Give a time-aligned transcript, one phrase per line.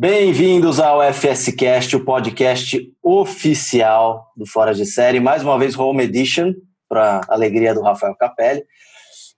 [0.00, 5.18] Bem-vindos ao FSCast, o podcast oficial do Fora de Série.
[5.18, 6.54] Mais uma vez, Home Edition,
[6.88, 8.64] para alegria do Rafael Capelli.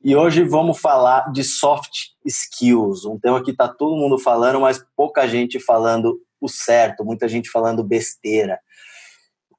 [0.04, 4.84] E hoje vamos falar de soft skills, um tema que está todo mundo falando, mas
[4.94, 8.60] pouca gente falando o certo, muita gente falando besteira.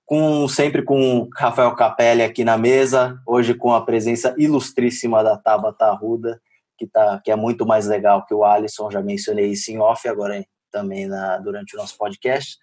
[0.06, 5.86] Com, sempre com Rafael Capelli aqui na mesa, hoje com a presença ilustríssima da Tabata
[5.86, 6.40] Arruda,
[6.78, 10.08] que, tá, que é muito mais legal que o Alisson, já mencionei isso em off,
[10.08, 10.36] agora
[10.72, 12.58] também na, durante o nosso podcast.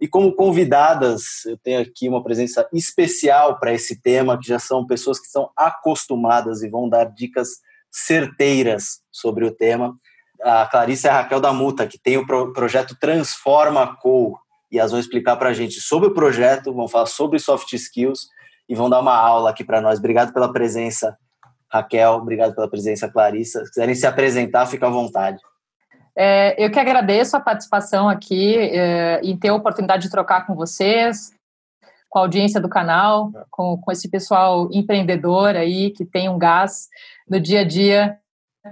[0.00, 4.86] E como convidadas, eu tenho aqui uma presença especial para esse tema, que já são
[4.86, 7.58] pessoas que são acostumadas e vão dar dicas
[7.90, 9.94] certeiras sobre o tema.
[10.42, 14.38] A Clarice e a Raquel da Muta, que tem o pro projeto Transforma Co.
[14.72, 18.20] E elas vão explicar para a gente sobre o projeto, vão falar sobre soft skills
[18.66, 19.98] e vão dar uma aula aqui para nós.
[19.98, 21.14] Obrigado pela presença,
[21.70, 22.12] Raquel.
[22.12, 23.66] Obrigado pela presença, Clarissa.
[23.66, 25.38] Se quiserem se apresentar, fica à vontade.
[26.16, 30.54] É, eu que agradeço a participação aqui é, e ter a oportunidade de trocar com
[30.54, 31.32] vocês,
[32.08, 36.88] com a audiência do canal, com, com esse pessoal empreendedor aí que tem um gás
[37.28, 38.18] no dia a dia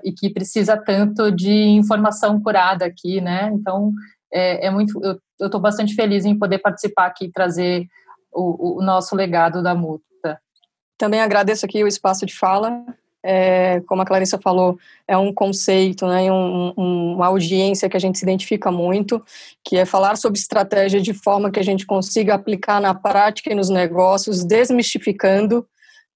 [0.05, 3.51] e que precisa tanto de informação curada aqui, né?
[3.55, 3.93] Então,
[4.33, 7.87] é, é muito, eu estou bastante feliz em poder participar aqui e trazer
[8.33, 10.41] o, o nosso legado da Muta.
[10.99, 12.85] Também agradeço aqui o espaço de fala
[13.25, 18.01] é, como a Clarissa falou, é um conceito, né, um, um, uma audiência que a
[18.01, 19.23] gente se identifica muito,
[19.65, 23.55] que é falar sobre estratégia de forma que a gente consiga aplicar na prática e
[23.55, 25.67] nos negócios, desmistificando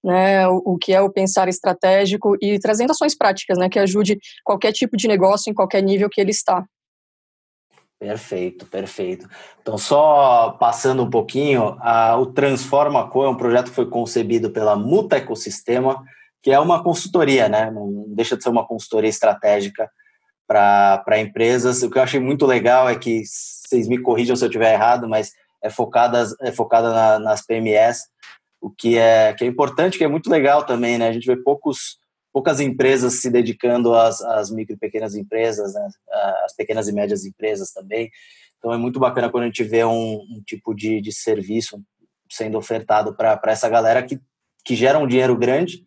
[0.03, 4.17] né, o, o, que é o pensar estratégico e trazendo ações práticas, né, que ajude
[4.43, 6.65] qualquer tipo de negócio em qualquer nível que ele está.
[7.99, 9.29] Perfeito, perfeito.
[9.61, 14.49] Então, só passando um pouquinho, a, o Transforma Co é um projeto que foi concebido
[14.49, 16.03] pela Muta Ecosistema,
[16.43, 17.71] que é uma consultoria, né?
[17.71, 19.89] Não deixa de ser uma consultoria estratégica
[20.45, 21.81] para empresas.
[21.81, 25.07] O que eu achei muito legal é que, vocês me corrijam se eu estiver errado,
[25.07, 25.31] mas
[25.63, 28.03] é focada, é focada na, nas PMS,
[28.61, 31.07] o que é, que é importante, que é muito legal também, né?
[31.07, 31.97] A gente vê poucos,
[32.31, 35.87] poucas empresas se dedicando às, às micro e pequenas empresas, né?
[36.45, 38.11] às pequenas e médias empresas também.
[38.57, 41.81] Então é muito bacana quando a gente vê um, um tipo de, de serviço
[42.29, 44.19] sendo ofertado para essa galera que,
[44.63, 45.83] que gera um dinheiro grande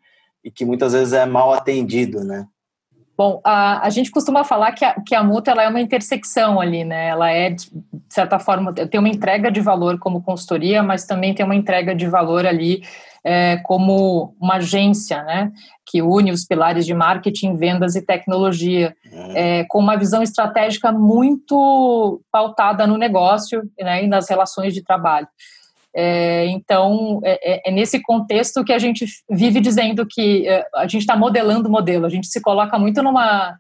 [0.47, 2.47] e que muitas vezes é mal atendido, né?
[3.19, 6.61] Bom, a, a gente costuma falar que a, que a multa ela é uma intersecção
[6.61, 7.09] ali, né?
[7.09, 7.69] Ela é, de
[8.09, 12.07] certa forma, tem uma entrega de valor como consultoria, mas também tem uma entrega de
[12.07, 12.83] valor ali
[13.25, 15.51] é, como uma agência, né?
[15.85, 19.33] Que une os pilares de marketing, vendas e tecnologia, uhum.
[19.35, 25.27] é, com uma visão estratégica muito pautada no negócio né, e nas relações de trabalho.
[25.99, 30.87] É, então, é, é, é, nesse contexto que a gente vive dizendo que é, a
[30.87, 33.57] gente está modelando o modelo, a gente se coloca muito numa,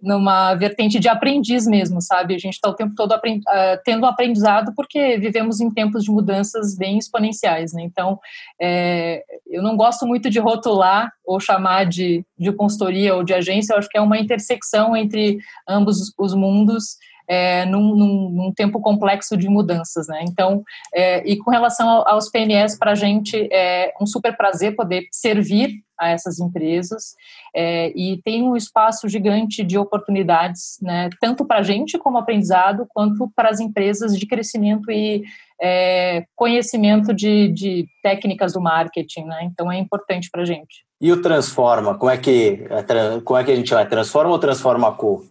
[0.00, 2.34] numa vertente de aprendiz mesmo, sabe?
[2.34, 6.10] A gente está o tempo todo aprend uh, tendo aprendizado porque vivemos em tempos de
[6.10, 7.82] mudanças bem exponenciais, né?
[7.82, 8.18] Então,
[8.58, 13.74] é, eu não gosto muito de rotular ou chamar de, de consultoria ou de agência,
[13.74, 15.36] eu acho que é uma intersecção entre
[15.68, 16.96] ambos os mundos
[17.28, 20.24] é, num, num, num, tempo complexo de mudanças, né?
[20.28, 20.62] Então,
[20.92, 25.82] é, e com relação aos PMS, para a gente é um super prazer poder servir
[25.98, 27.14] a essas empresas
[27.54, 31.08] é, e tem um espaço gigante de oportunidades, né?
[31.20, 35.22] Tanto para a gente como aprendizado, quanto para as empresas de crescimento e
[35.60, 39.44] é, conhecimento de, de, técnicas do marketing, né?
[39.44, 40.84] Então, é importante para a gente.
[41.00, 43.86] E o Transforma, como é que, é como é que a gente vai?
[43.88, 45.24] Transforma ou Transforma Co?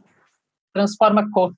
[0.74, 1.54] Transforma Co.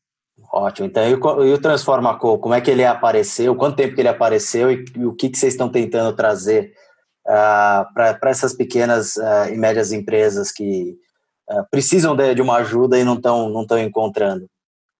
[0.51, 0.87] Ótimo.
[0.87, 1.03] Então,
[1.45, 3.55] e o, Transforma Co, como é que ele apareceu?
[3.55, 6.73] Quanto tempo que ele apareceu e, o que, que vocês estão tentando trazer
[7.27, 10.95] uh, para essas pequenas uh, e médias empresas que
[11.49, 14.47] uh, precisam de, de, uma ajuda e não estão não encontrando?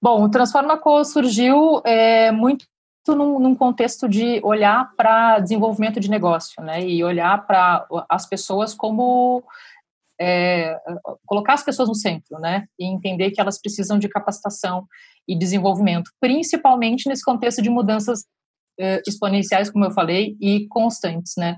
[0.02, 2.66] Bom, o Transforma Co surgiu é, muito
[3.08, 6.84] num, num, contexto de olhar para desenvolvimento de negócio, né?
[6.84, 9.44] E olhar para as pessoas como
[10.20, 10.78] é,
[11.26, 12.66] colocar as pessoas no centro, né?
[12.80, 14.86] E entender que elas precisam de capacitação
[15.28, 18.26] e desenvolvimento, principalmente nesse contexto de mudanças
[18.80, 21.58] é, exponenciais, como eu falei, e constantes, né?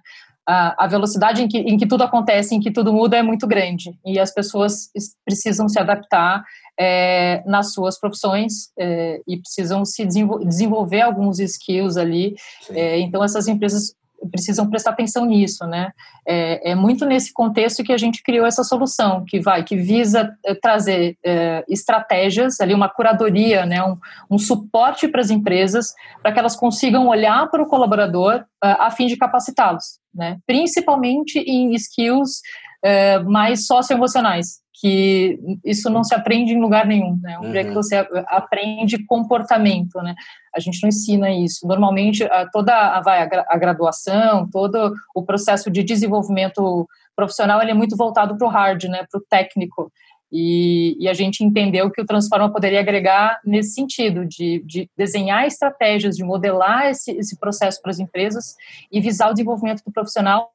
[0.49, 3.45] A, a velocidade em que, em que tudo acontece, em que tudo muda, é muito
[3.45, 4.89] grande e as pessoas
[5.25, 6.41] precisam se adaptar
[6.79, 12.33] é, nas suas profissões é, e precisam se desenvolver alguns skills ali.
[12.69, 13.93] É, então, essas empresas
[14.31, 15.91] precisam prestar atenção nisso, né?
[16.27, 20.35] É, é, muito nesse contexto que a gente criou essa solução, que vai, que visa
[20.45, 23.97] é, trazer é, estratégias, ali uma curadoria, né, um,
[24.29, 28.91] um suporte para as empresas, para que elas consigam olhar para o colaborador uh, a
[28.91, 30.37] fim de capacitá-los, né?
[30.45, 32.41] Principalmente em skills
[32.83, 37.38] é, mais socioemocionais, que isso não se aprende em lugar nenhum, né?
[37.39, 37.56] Onde uhum.
[37.56, 37.75] é que uhum.
[37.75, 37.95] você
[38.27, 40.13] aprende comportamento, né?
[40.56, 41.68] A gente não ensina isso.
[41.68, 47.97] Normalmente, toda a, vai, a graduação, todo o processo de desenvolvimento profissional, ele é muito
[47.97, 49.06] voltado para o hard, né?
[49.09, 49.91] Para o técnico.
[50.31, 55.45] E, e, a gente entendeu que o Transforma poderia agregar nesse sentido, de, de desenhar
[55.45, 58.56] estratégias, de modelar esse, esse processo para as empresas
[58.91, 60.51] e visar o desenvolvimento do profissional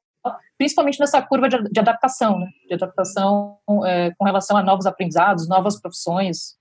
[0.56, 2.46] principalmente nessa curva de, de adaptação, né?
[2.68, 6.56] de adaptação é, com relação a novos aprendizados, novas profissões.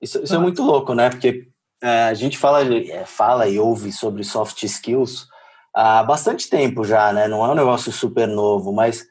[0.00, 1.10] Isso, isso é muito louco, né?
[1.10, 1.48] Porque
[1.82, 5.26] é, a gente fala, é, fala e ouve sobre soft skills
[5.74, 7.28] há bastante tempo já, né?
[7.28, 9.04] Não é um negócio super novo, mas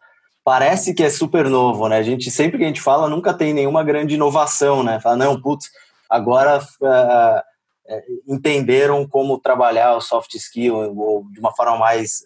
[0.43, 1.97] parece que é super novo, né?
[1.97, 4.99] A gente sempre que a gente fala nunca tem nenhuma grande inovação, né?
[4.99, 5.69] Fala, não, putz,
[6.09, 7.93] agora uh,
[8.27, 12.23] entenderam como trabalhar o soft skill ou de uma forma mais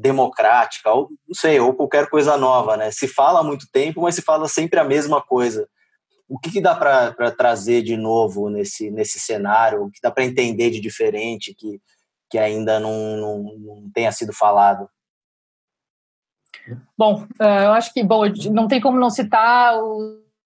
[0.00, 2.90] democrática, ou não sei, ou qualquer coisa nova, né?
[2.90, 5.68] Se fala há muito tempo, mas se fala sempre a mesma coisa.
[6.28, 9.82] O que, que dá para trazer de novo nesse, nesse cenário?
[9.84, 11.80] O que dá para entender de diferente que,
[12.30, 14.88] que ainda não, não, não tenha sido falado?
[16.96, 18.22] Bom, é, eu acho que bom,
[18.52, 19.74] não tem como não citar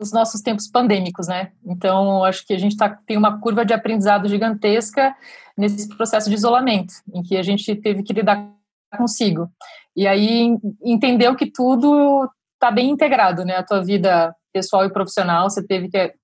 [0.00, 1.52] os nossos tempos pandêmicos, né?
[1.64, 5.14] Então, acho que a gente tá, tem uma curva de aprendizado gigantesca
[5.56, 8.53] nesse processo de isolamento, em que a gente teve que lidar
[8.96, 9.48] consigo.
[9.96, 13.56] E aí entendeu que tudo está bem integrado, né?
[13.56, 16.14] A tua vida pessoal e profissional, você teve que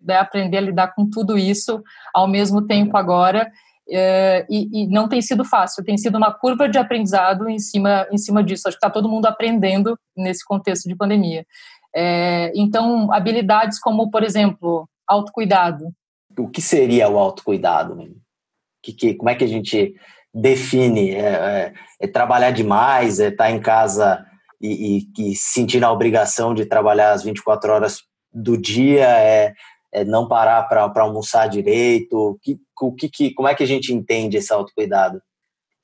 [0.00, 1.82] né, aprender a lidar com tudo isso
[2.14, 3.50] ao mesmo tempo agora.
[3.88, 8.06] É, e, e, não tem sido fácil, tem sido uma curva de aprendizado em cima,
[8.10, 8.66] em cima disso.
[8.66, 11.46] Acho que está todo mundo aprendendo nesse contexto de pandemia.
[11.94, 15.92] É, então, habilidades como, por exemplo, autocuidado.
[16.36, 17.96] O que seria o autocuidado?
[18.82, 19.94] Que, que, como é que a gente
[20.36, 21.14] define?
[21.14, 23.18] É, é, é trabalhar demais?
[23.18, 24.24] É estar tá em casa
[24.60, 28.02] e, e, e, sentir a obrigação de trabalhar as 24 horas
[28.32, 29.06] do dia?
[29.06, 29.54] É,
[29.92, 32.38] é não parar para almoçar direito?
[32.42, 35.20] Que, o que, que, como é que a gente entende esse autocuidado?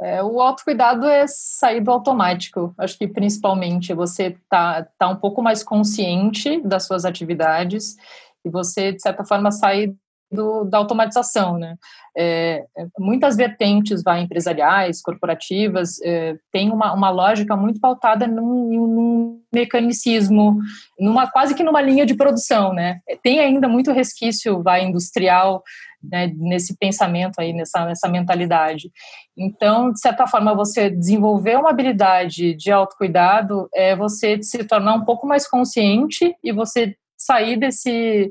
[0.00, 2.75] É, o autocuidado é sair do automático.
[2.76, 7.96] Acho que principalmente você tá, tá um pouco mais consciente das suas atividades
[8.44, 9.94] e você, de certa forma, sair
[10.32, 11.76] do, da automatização, né?
[12.17, 18.87] É, é, muitas vertentes vai, empresariais, corporativas, é, tem uma, uma lógica muito pautada num,
[18.87, 20.58] num, mecanicismo,
[20.99, 23.00] numa quase que numa linha de produção, né?
[23.23, 25.62] Tem ainda muito resquício vai industrial
[26.02, 28.90] né, nesse pensamento aí, nessa, nessa mentalidade.
[29.37, 35.05] Então, de certa forma, você desenvolver uma habilidade de autocuidado é você se tornar um
[35.05, 38.31] pouco mais consciente e você sair desse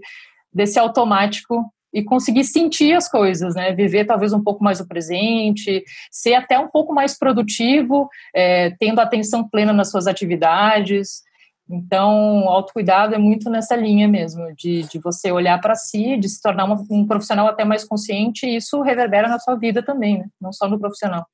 [0.53, 3.73] desse automático e conseguir sentir as coisas, né?
[3.73, 8.99] Viver talvez um pouco mais o presente, ser até um pouco mais produtivo, é, tendo
[8.99, 11.21] atenção plena nas suas atividades.
[11.69, 16.41] Então, autocuidado é muito nessa linha mesmo, de, de você olhar para si, de se
[16.41, 20.25] tornar um profissional até mais consciente, e isso reverbera na sua vida também, né?
[20.39, 21.25] Não só no profissional.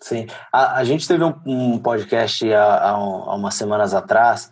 [0.00, 0.26] Sim.
[0.52, 4.50] A, a gente teve um, um podcast há, há, há umas semanas atrás,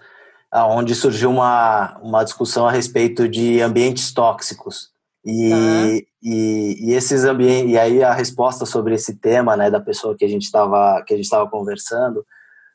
[0.53, 4.91] onde surgiu uma, uma discussão a respeito de ambientes tóxicos.
[5.31, 6.01] E, uhum.
[6.23, 10.25] e, e, esses ambientes, e aí a resposta sobre esse tema, né, da pessoa que
[10.25, 12.25] a gente estava que a gente estava conversando,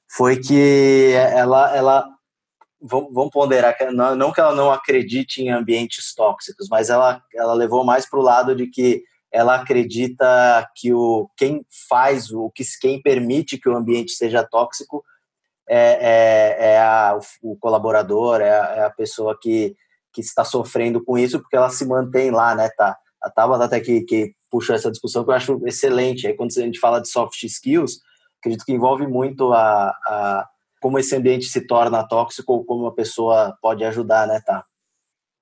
[0.08, 2.08] foi que ela, ela
[2.80, 8.08] vamos ponderar, não que ela não acredite em ambientes tóxicos, mas ela, ela levou mais
[8.08, 9.02] para o lado de que
[9.32, 15.04] ela acredita que o quem faz o que quem permite que o ambiente seja tóxico
[15.68, 19.76] é, é, é a, o, colaborador, é a, é a pessoa que
[20.14, 22.70] que está sofrendo com isso, porque ela se mantém lá, né?
[22.78, 26.28] Tá, a Tabata até que, que puxou essa discussão que eu acho excelente.
[26.28, 28.00] Aí quando a gente fala de soft skills,
[28.40, 30.48] acredito que envolve muito a, a
[30.82, 34.66] como esse ambiente se torna tóxico ou como uma pessoa pode ajudar, né, tá?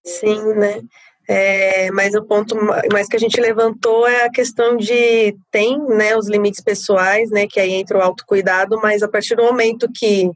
[0.06, 0.82] Sim, né?
[1.28, 2.56] É, mas o ponto
[2.92, 7.48] mais que a gente levantou é a questão de tem né, os limites pessoais, né,
[7.48, 10.30] que aí entra o autocuidado, mas a partir do momento que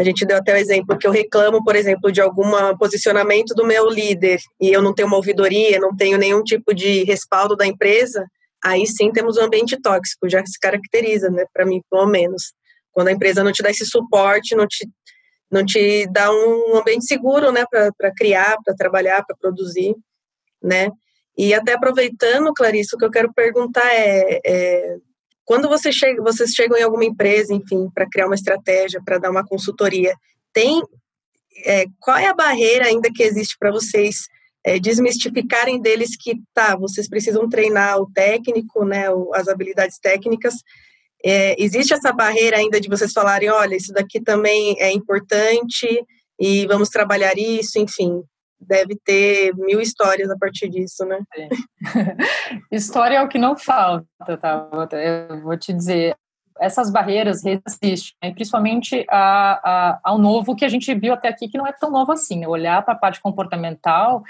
[0.00, 2.42] a gente deu até o exemplo que eu reclamo, por exemplo, de algum
[2.78, 7.04] posicionamento do meu líder e eu não tenho uma ouvidoria, não tenho nenhum tipo de
[7.04, 8.24] respaldo da empresa,
[8.64, 12.54] aí sim temos um ambiente tóxico, já se caracteriza, né, para mim, pelo menos.
[12.90, 14.88] Quando a empresa não te dá esse suporte, não te,
[15.50, 19.94] não te dá um ambiente seguro, né, para criar, para trabalhar, para produzir,
[20.62, 20.88] né.
[21.36, 24.96] E até aproveitando, Clarice, o que eu quero perguntar é, é
[25.50, 29.32] quando você chega, vocês chegam em alguma empresa, enfim, para criar uma estratégia, para dar
[29.32, 30.14] uma consultoria,
[30.52, 30.80] tem
[31.66, 34.28] é, qual é a barreira ainda que existe para vocês
[34.64, 40.54] é, desmistificarem deles que tá, vocês precisam treinar o técnico, né, as habilidades técnicas,
[41.24, 45.86] É, existe essa barreira ainda de vocês falarem, olha, isso daqui também é importante
[46.38, 48.22] e vamos trabalhar isso, enfim,
[48.60, 51.18] deve ter mil histórias a partir disso, né?
[52.70, 54.68] História é o que não falta, tá?
[54.92, 56.16] Eu vou te dizer,
[56.60, 58.32] essas barreiras resistem, né?
[58.32, 61.90] principalmente a, a, ao novo que a gente viu até aqui, que não é tão
[61.90, 62.40] novo assim.
[62.40, 62.46] Né?
[62.46, 64.22] Olhar para a parte comportamental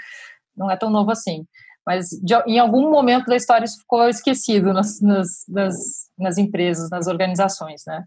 [0.55, 1.45] não é tão novo assim.
[1.85, 5.75] Mas de, em algum momento da história isso ficou esquecido nas, nas, nas,
[6.17, 7.83] nas empresas, nas organizações.
[7.85, 8.03] Né?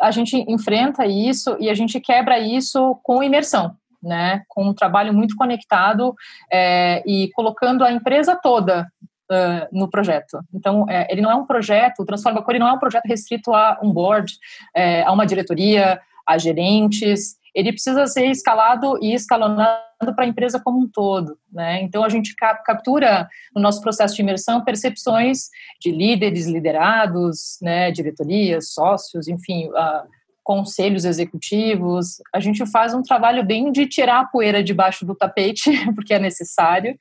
[0.00, 3.76] A gente enfrenta isso e a gente quebra isso com imersão.
[4.02, 6.14] Né, com um trabalho muito conectado
[6.50, 8.90] é, e colocando a empresa toda
[9.30, 10.40] uh, no projeto.
[10.52, 13.54] Então, é, ele não é um projeto, o Transforma Core não é um projeto restrito
[13.54, 14.32] a um board,
[14.74, 17.36] é, a uma diretoria, a gerentes.
[17.54, 19.80] Ele precisa ser escalado e escalonado
[20.14, 21.36] para a empresa como um todo.
[21.52, 21.82] Né?
[21.82, 25.48] Então, a gente captura no nosso processo de imersão percepções
[25.80, 30.08] de líderes, liderados, né, diretorias, sócios, enfim, uh,
[30.42, 32.20] conselhos executivos.
[32.34, 36.18] A gente faz um trabalho bem de tirar a poeira debaixo do tapete, porque é
[36.18, 36.96] necessário,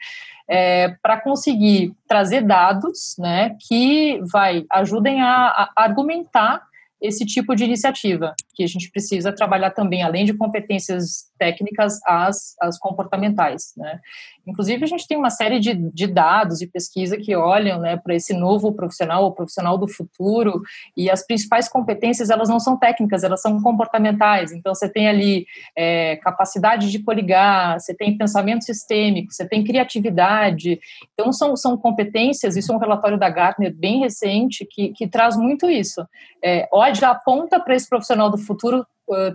[0.49, 6.61] é, para conseguir trazer dados né, que vai ajudem a, a argumentar
[7.01, 12.55] esse tipo de iniciativa, que a gente precisa trabalhar também, além de competências técnicas, as,
[12.61, 13.73] as comportamentais.
[13.77, 13.99] Né?
[14.45, 18.13] Inclusive, a gente tem uma série de, de dados e pesquisa que olham né, para
[18.13, 20.61] esse novo profissional, o profissional do futuro,
[20.97, 24.51] e as principais competências, elas não são técnicas, elas são comportamentais.
[24.51, 30.79] Então, você tem ali é, capacidade de coligar, você tem pensamento sistêmico, você tem criatividade.
[31.13, 35.37] Então, são, são competências, isso é um relatório da Gartner bem recente, que, que traz
[35.37, 36.05] muito isso.
[36.43, 38.85] É, já aponta para esse profissional do futuro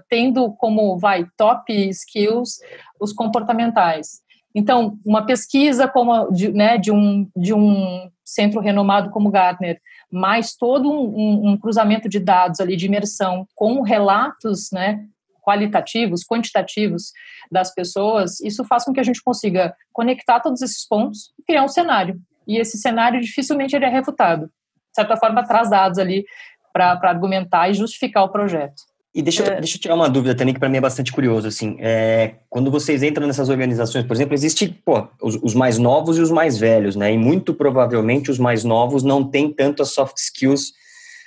[0.08, 2.58] tendo como, vai, top skills
[3.00, 4.22] os comportamentais.
[4.54, 10.54] Então, uma pesquisa como de, né, de, um, de um centro renomado como Gartner, mais
[10.54, 15.04] todo um, um, um cruzamento de dados ali de imersão com relatos né,
[15.42, 17.12] qualitativos, quantitativos
[17.50, 21.64] das pessoas, isso faz com que a gente consiga conectar todos esses pontos e criar
[21.64, 22.18] um cenário.
[22.46, 24.46] E esse cenário dificilmente ele é refutado.
[24.46, 26.24] De certa forma, traz dados ali
[26.72, 28.82] para argumentar e justificar o projeto.
[29.14, 29.60] E deixa, é.
[29.60, 32.68] deixa eu tirar uma dúvida também, que para mim é bastante curioso, assim, é, quando
[32.68, 36.58] vocês entram nessas organizações, por exemplo, existe, pô, os, os, mais novos e os mais
[36.58, 40.72] velhos, né, e muito provavelmente os mais novos não têm tanto as soft skills,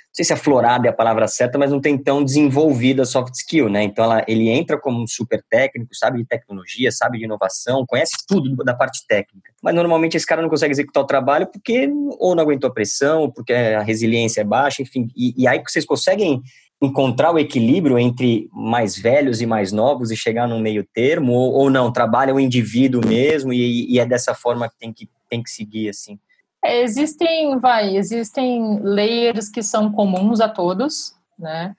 [0.08, 3.32] não sei se aflorada é a palavra certa, mas não tem tão desenvolvida a soft
[3.34, 7.24] skill, né, então ela, ele entra como um super técnico, sabe de tecnologia, sabe de
[7.24, 11.46] inovação, conhece tudo da parte técnica, mas normalmente esse cara não consegue executar o trabalho
[11.46, 15.48] porque ou não aguentou a pressão, ou porque a resiliência é baixa, enfim, e, e
[15.48, 16.42] aí que vocês conseguem
[16.80, 21.52] encontrar o equilíbrio entre mais velhos e mais novos e chegar num meio termo ou,
[21.52, 21.92] ou não?
[21.92, 25.88] Trabalha o indivíduo mesmo e, e, é dessa forma que tem que tem que seguir
[25.88, 26.18] assim?
[26.64, 31.74] É, existem vai existem layers que são comuns a todos né?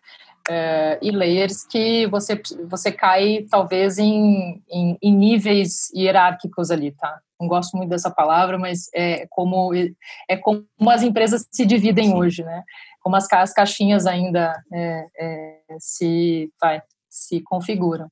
[0.49, 7.19] É, e layers que você você cai talvez em, em, em níveis hierárquicos ali tá?
[7.39, 12.15] Não gosto muito dessa palavra mas é como é como as empresas se dividem Sim.
[12.15, 12.63] hoje né
[12.99, 18.09] como as, as caixinhas ainda é, é, se, vai, se configuram.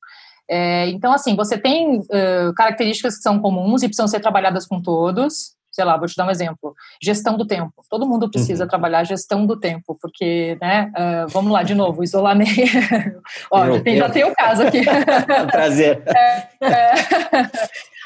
[0.50, 4.82] É, então, assim, você tem uh, características que são comuns e precisam ser trabalhadas com
[4.82, 5.57] todos.
[5.78, 6.74] Sei lá, vou te dar um exemplo.
[7.00, 7.72] Gestão do tempo.
[7.88, 8.68] Todo mundo precisa uhum.
[8.68, 12.50] trabalhar gestão do tempo, porque, né, uh, vamos lá, de novo, isolamento.
[13.52, 14.82] Ó, já, tem, já tem o caso aqui.
[15.52, 16.02] Prazer.
[16.08, 16.94] É, é.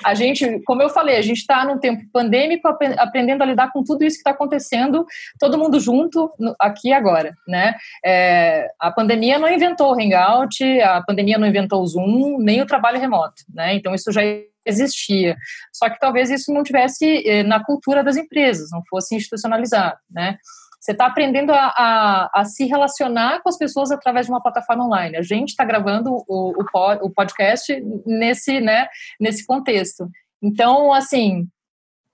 [0.03, 3.85] A gente, como eu falei, a gente está num tempo pandêmico, aprendendo a lidar com
[3.85, 5.05] tudo isso que está acontecendo,
[5.39, 7.75] todo mundo junto, aqui e agora, né?
[8.03, 12.65] É, a pandemia não inventou o Hangout, a pandemia não inventou o Zoom, nem o
[12.65, 13.75] trabalho remoto, né?
[13.75, 14.21] Então, isso já
[14.65, 15.37] existia.
[15.73, 20.37] Só que talvez isso não tivesse eh, na cultura das empresas, não fosse institucionalizado, né?
[20.79, 24.83] Você está aprendendo a, a, a, se relacionar com as pessoas através de uma plataforma
[24.83, 25.15] online.
[25.15, 26.65] A gente está gravando o, o,
[27.03, 28.87] o, podcast nesse, né,
[29.19, 30.09] nesse contexto.
[30.41, 31.47] Então, assim,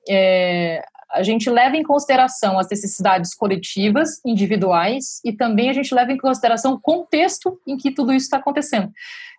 [0.09, 6.11] é, a gente leva em consideração as necessidades coletivas, individuais, e também a gente leva
[6.11, 8.91] em consideração o contexto em que tudo isso está acontecendo.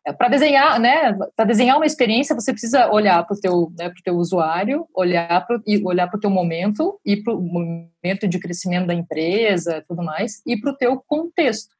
[0.06, 3.92] É, para desenhar, né, para desenhar uma experiência, você precisa olhar para o teu, né,
[4.02, 8.94] teu usuário, olhar para olhar o teu momento e para o momento de crescimento da
[8.94, 11.74] empresa, tudo mais, e para o teu contexto.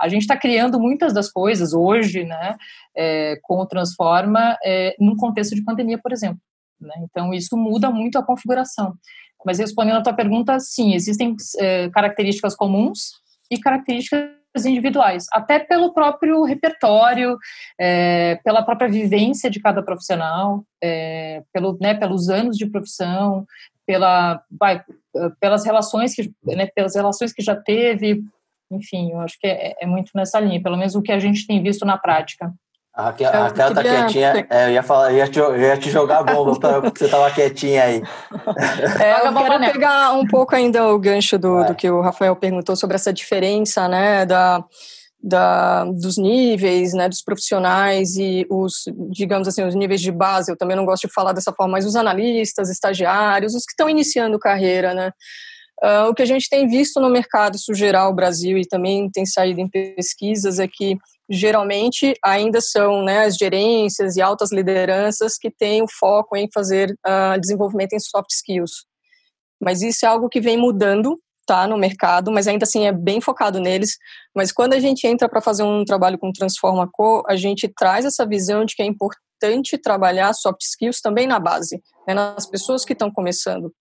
[0.00, 2.56] A gente está criando muitas das coisas hoje, né,
[2.96, 6.40] é, com o Transforma, é, num contexto de pandemia, por exemplo.
[6.80, 6.94] Né?
[7.02, 8.94] Então isso muda muito a configuração.
[9.44, 13.12] Mas respondendo a tua pergunta, sim, existem é, características comuns
[13.50, 17.36] e características individuais, até pelo próprio repertório,
[17.78, 23.44] é, pela própria vivência de cada profissional, é, pelo, né, pelos anos de profissão,
[23.86, 24.82] pela, vai,
[25.40, 28.22] pelas relações que, né, pelas relações que já teve,
[28.70, 31.46] enfim, eu acho que é, é muito nessa linha, pelo menos o que a gente
[31.46, 32.52] tem visto na prática.
[32.94, 34.46] A Raquel, a Raquel tá quietinha.
[34.48, 37.08] É, eu, ia falar, eu, ia te, eu ia te jogar a bomba porque você
[37.08, 38.02] tava quietinha aí.
[39.02, 42.76] É, eu quero pegar um pouco ainda o gancho do, do que o Rafael perguntou
[42.76, 44.64] sobre essa diferença, né, da,
[45.20, 50.52] da, dos níveis, né, dos profissionais e os, digamos assim, os níveis de base.
[50.52, 53.88] Eu também não gosto de falar dessa forma, mas os analistas, estagiários, os que estão
[53.88, 55.10] iniciando carreira, né.
[55.82, 59.10] Uh, o que a gente tem visto no mercado, isso geral, o Brasil, e também
[59.10, 60.96] tem saído em pesquisas, é que
[61.28, 66.90] geralmente ainda são né, as gerências e altas lideranças que têm o foco em fazer
[67.06, 68.84] uh, desenvolvimento em soft skills.
[69.60, 73.20] Mas isso é algo que vem mudando tá, no mercado, mas ainda assim é bem
[73.20, 73.96] focado neles.
[74.34, 78.04] Mas quando a gente entra para fazer um trabalho com Transforma Co, a gente traz
[78.04, 82.84] essa visão de que é importante trabalhar soft skills também na base, né, nas pessoas
[82.84, 83.72] que estão começando.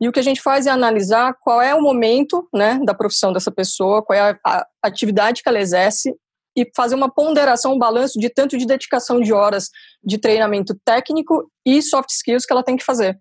[0.00, 3.32] E o que a gente faz é analisar qual é o momento né, da profissão
[3.32, 6.14] dessa pessoa, qual é a, atividade que ela exerce
[6.60, 9.70] e fazer uma ponderação, um balanço de tanto de dedicação de horas
[10.04, 13.18] de treinamento técnico e soft skills que ela tem que fazer,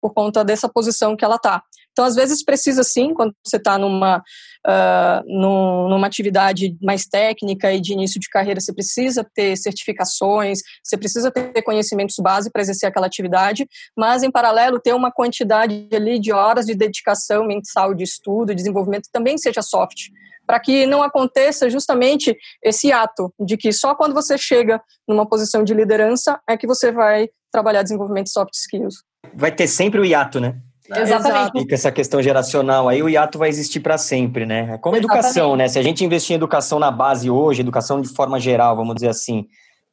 [0.00, 1.62] por conta dessa posição que ela está.
[1.90, 7.80] Então, às vezes, precisa sim, quando você está numa, uh, numa atividade mais técnica e
[7.80, 12.86] de início de carreira, você precisa ter certificações, você precisa ter conhecimentos base para exercer
[12.86, 13.66] aquela atividade,
[13.96, 19.08] mas, em paralelo, ter uma quantidade ali de horas de dedicação mensal de estudo desenvolvimento
[19.10, 20.10] também seja soft
[20.46, 25.64] para que não aconteça justamente esse ato de que só quando você chega numa posição
[25.64, 29.02] de liderança é que você vai trabalhar desenvolvimento de soft skills.
[29.34, 30.56] Vai ter sempre o hiato, né?
[30.94, 31.60] Exatamente.
[31.62, 34.74] Fica essa questão geracional aí, o hiato vai existir para sempre, né?
[34.74, 35.66] É como a educação, né?
[35.66, 39.08] Se a gente investir em educação na base hoje, educação de forma geral, vamos dizer
[39.08, 39.46] assim,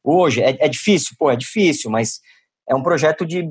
[0.04, 1.16] hoje, é, é difícil?
[1.18, 2.20] Pô, é difícil, mas
[2.68, 3.50] é um projeto de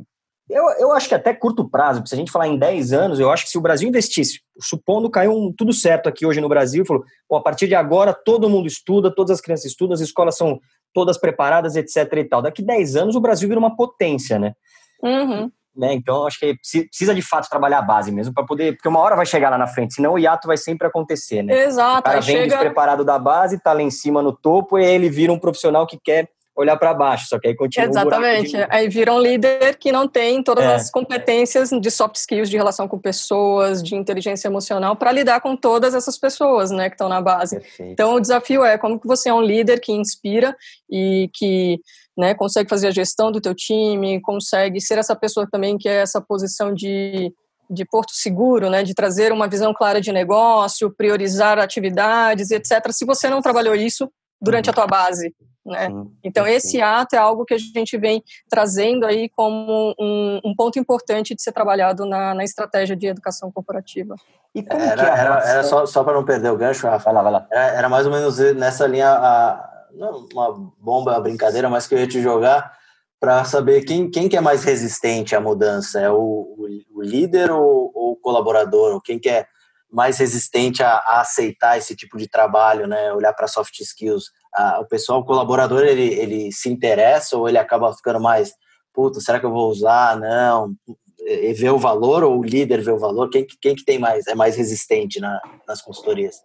[0.54, 3.32] eu, eu acho que até curto prazo, se a gente falar em 10 anos, eu
[3.32, 6.86] acho que se o Brasil investisse, supondo caiu um, tudo certo aqui hoje no Brasil,
[6.86, 10.60] falou, a partir de agora todo mundo estuda, todas as crianças estudam, as escolas são
[10.94, 12.42] todas preparadas, etc e tal.
[12.42, 14.54] Daqui 10 anos o Brasil vira uma potência, né?
[15.02, 15.52] Uhum.
[15.76, 15.94] né?
[15.94, 19.16] Então, acho que precisa de fato trabalhar a base mesmo para poder, porque uma hora
[19.16, 21.66] vai chegar lá na frente, senão o hiato vai sempre acontecer, né?
[21.66, 22.00] Exato.
[22.00, 22.48] O cara vem chega...
[22.48, 26.00] despreparado da base, tá lá em cima no topo e ele vira um profissional que
[26.02, 28.56] quer olhar para baixo, só que aí continua Exatamente.
[28.56, 30.76] Um aí vira um líder que não tem todas é.
[30.76, 35.56] as competências de soft skills, de relação com pessoas, de inteligência emocional para lidar com
[35.56, 37.60] todas essas pessoas, né, que estão na base.
[37.60, 37.92] Perfeito.
[37.92, 40.56] Então o desafio é como que você é um líder que inspira
[40.90, 41.80] e que
[42.16, 46.02] né, consegue fazer a gestão do teu time, consegue ser essa pessoa também que é
[46.02, 47.34] essa posição de
[47.70, 52.92] de porto seguro, né, de trazer uma visão clara de negócio, priorizar atividades, etc.
[52.92, 54.12] Se você não trabalhou isso
[54.44, 55.34] durante a tua base,
[55.66, 55.88] né?
[55.88, 60.56] Sim, então, esse ato é algo que a gente vem trazendo aí como um, um
[60.56, 64.16] ponto importante de ser trabalhado na, na, estratégia de educação corporativa.
[64.54, 67.06] E como era, que é era, era só, só para não perder o gancho, Rafa,
[67.06, 67.48] vai lá, vai lá.
[67.50, 71.96] Era, era, mais ou menos nessa linha, a, não uma bomba, uma brincadeira, mas que
[71.96, 72.74] eu ia te jogar
[73.20, 77.52] para saber quem, quem que é mais resistente à mudança, é o, o, o líder
[77.52, 79.46] ou, ou, o colaborador, ou quem que é
[79.94, 83.14] mais resistente a, a aceitar esse tipo de trabalho, né?
[83.14, 84.26] Olhar para soft skills.
[84.54, 88.54] Ah, o pessoal, o colaborador, ele, ele se interessa ou ele acaba ficando mais,
[88.92, 90.20] puta, será que eu vou usar?
[90.20, 90.74] Não.
[91.20, 93.30] E vê o valor ou o líder vê o valor?
[93.30, 96.36] Quem, quem que tem mais, é mais resistente na, nas consultorias?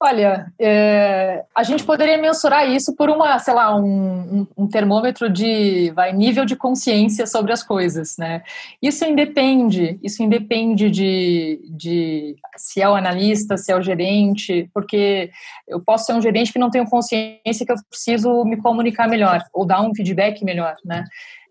[0.00, 5.90] Olha, é, a gente poderia mensurar isso por uma, sei lá, um, um, termômetro de
[5.90, 8.44] vai, nível de consciência sobre as coisas, né?
[8.80, 15.32] Isso independe, isso independe de, de se é o analista, se é o gerente, porque
[15.66, 19.42] eu posso ser um gerente que não tenho consciência que eu preciso me comunicar melhor
[19.52, 21.02] ou dar um feedback melhor, né?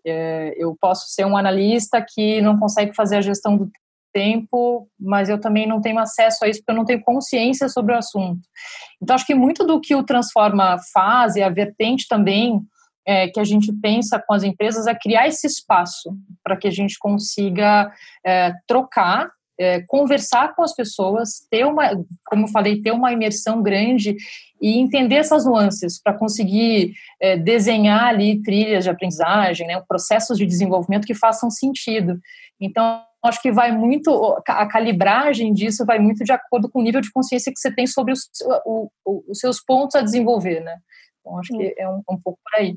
[0.06, 3.70] É, eu posso ser um analista que não consegue fazer a gestão do
[4.12, 7.94] tempo, mas eu também não tenho acesso a isso porque eu não tenho consciência sobre
[7.94, 8.40] o assunto.
[9.02, 12.60] Então, acho que muito do que o Transforma faz, e a vertente também
[13.06, 16.70] é, que a gente pensa com as empresas, é criar esse espaço para que a
[16.70, 17.90] gente consiga
[18.24, 21.90] é, trocar é, conversar com as pessoas, ter uma,
[22.26, 24.16] como eu falei, ter uma imersão grande
[24.62, 30.46] e entender essas nuances para conseguir é, desenhar ali trilhas de aprendizagem, né, processos de
[30.46, 32.20] desenvolvimento que façam sentido.
[32.60, 37.00] Então, acho que vai muito, a calibragem disso vai muito de acordo com o nível
[37.00, 38.28] de consciência que você tem sobre os,
[38.64, 40.76] o, os seus pontos a desenvolver, né?
[41.20, 42.76] Então, acho que é um, um pouco por aí.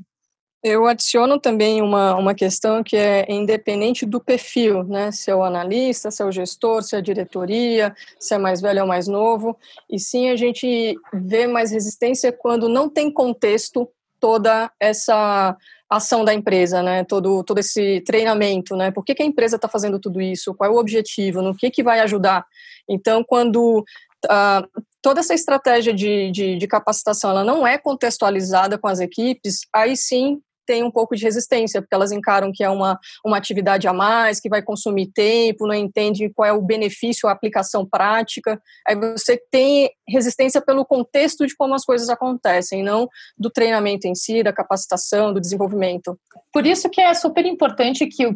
[0.62, 5.10] Eu adiciono também uma, uma questão que é independente do perfil, né?
[5.10, 8.60] Se é o analista, se é o gestor, se é a diretoria, se é mais
[8.60, 9.58] velho ou mais novo.
[9.90, 15.56] E sim, a gente vê mais resistência quando não tem contexto toda essa
[15.96, 17.04] ação da empresa, né?
[17.04, 18.90] Todo, todo esse treinamento, né?
[18.90, 20.54] Por que, que a empresa está fazendo tudo isso?
[20.54, 21.42] Qual é o objetivo?
[21.42, 22.46] No que, que vai ajudar?
[22.88, 23.84] Então, quando
[24.26, 29.60] uh, toda essa estratégia de, de, de, capacitação ela não é contextualizada com as equipes,
[29.74, 33.86] aí sim tem um pouco de resistência, porque elas encaram que é uma, uma atividade
[33.88, 38.60] a mais, que vai consumir tempo, não entende qual é o benefício, a aplicação prática.
[38.86, 44.14] Aí você tem resistência pelo contexto de como as coisas acontecem, não do treinamento em
[44.14, 46.18] si, da capacitação, do desenvolvimento.
[46.52, 48.34] Por isso que é super importante que o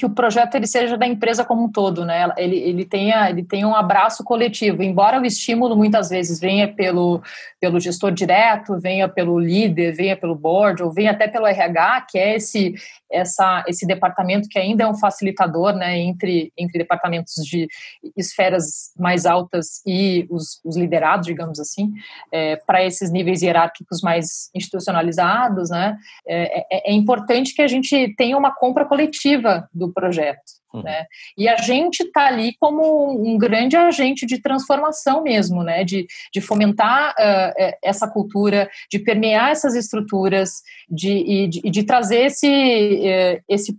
[0.00, 2.26] que o projeto ele seja da empresa como um todo, né?
[2.38, 7.22] Ele, ele, tenha, ele tenha um abraço coletivo, embora o estímulo muitas vezes venha pelo,
[7.60, 12.18] pelo gestor direto, venha pelo líder, venha pelo board, ou venha até pelo RH, que
[12.18, 12.74] é esse,
[13.12, 17.68] essa, esse departamento que ainda é um facilitador né, entre, entre departamentos de
[18.16, 21.92] esferas mais altas e os, os liderados, digamos assim,
[22.32, 25.98] é, para esses níveis hierárquicos mais institucionalizados, né?
[26.26, 30.60] É, é, é importante que a gente tenha uma compra coletiva do projeto.
[30.72, 30.82] Uhum.
[30.82, 31.04] Né?
[31.36, 35.84] E a gente está ali como um grande agente de transformação mesmo, né?
[35.84, 42.26] de, de fomentar uh, essa cultura, de permear essas estruturas, de, e de, de trazer
[42.26, 43.76] esse, uh, esse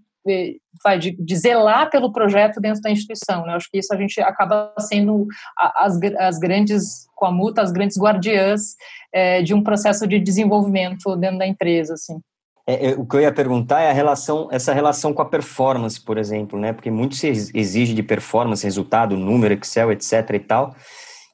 [0.84, 3.46] vai, de, de, zelar pelo projeto dentro da instituição.
[3.46, 3.54] Né?
[3.54, 5.28] Acho que isso a gente acaba sendo
[5.76, 8.76] as, as grandes, com a multa, as grandes guardiãs
[9.14, 11.94] é, de um processo de desenvolvimento dentro da empresa.
[11.94, 12.20] Assim.
[12.68, 16.00] É, é, o que eu ia perguntar é a relação, essa relação com a performance,
[16.00, 16.74] por exemplo, né?
[16.74, 20.30] Porque muito se exige de performance, resultado, número, Excel, etc.
[20.34, 20.76] e tal,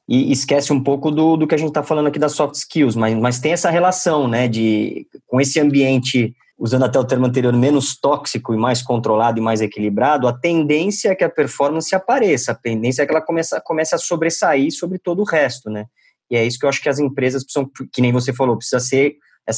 [0.08, 2.96] e esquece um pouco do, do que a gente está falando aqui das soft skills,
[2.96, 4.48] mas, mas tem essa relação, né?
[4.48, 9.42] De com esse ambiente, usando até o termo anterior, menos tóxico e mais controlado e
[9.42, 13.60] mais equilibrado, a tendência é que a performance apareça, a tendência é que ela comece,
[13.64, 15.84] comece a sobressair sobre todo o resto, né?
[16.30, 18.80] E é isso que eu acho que as empresas precisam, que nem você falou, precisa
[18.80, 19.16] ser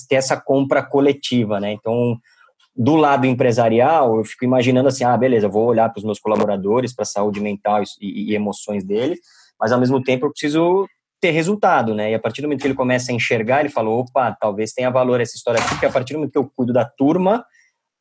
[0.08, 1.72] ter essa compra coletiva, né?
[1.72, 2.18] Então,
[2.76, 6.94] do lado empresarial, eu fico imaginando assim, ah, beleza, vou olhar para os meus colaboradores,
[6.94, 9.18] para a saúde mental e, e, emoções deles,
[9.58, 10.86] mas ao mesmo tempo eu preciso
[11.20, 12.12] ter resultado, né?
[12.12, 14.90] E a partir do momento que ele começa a enxergar, ele falou, opa, talvez tenha
[14.90, 17.44] valor essa história aqui, porque a partir do momento que eu cuido da turma,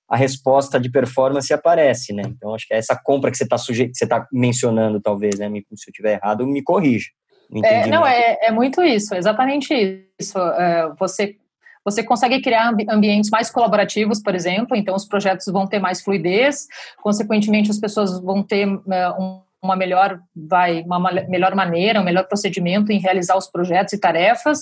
[0.08, 2.24] a resposta de performance aparece, né?
[2.26, 5.48] Então acho que é essa compra que você está você está mencionando, talvez, né?
[5.50, 7.10] Se eu estiver errado, me corrija.
[7.64, 10.38] É, não, é, é muito isso, exatamente isso.
[10.38, 11.36] É, você
[11.90, 16.68] você consegue criar ambientes mais colaborativos, por exemplo, então os projetos vão ter mais fluidez,
[17.02, 22.92] consequentemente as pessoas vão ter um, uma melhor vai uma melhor maneira, um melhor procedimento
[22.92, 24.60] em realizar os projetos e tarefas.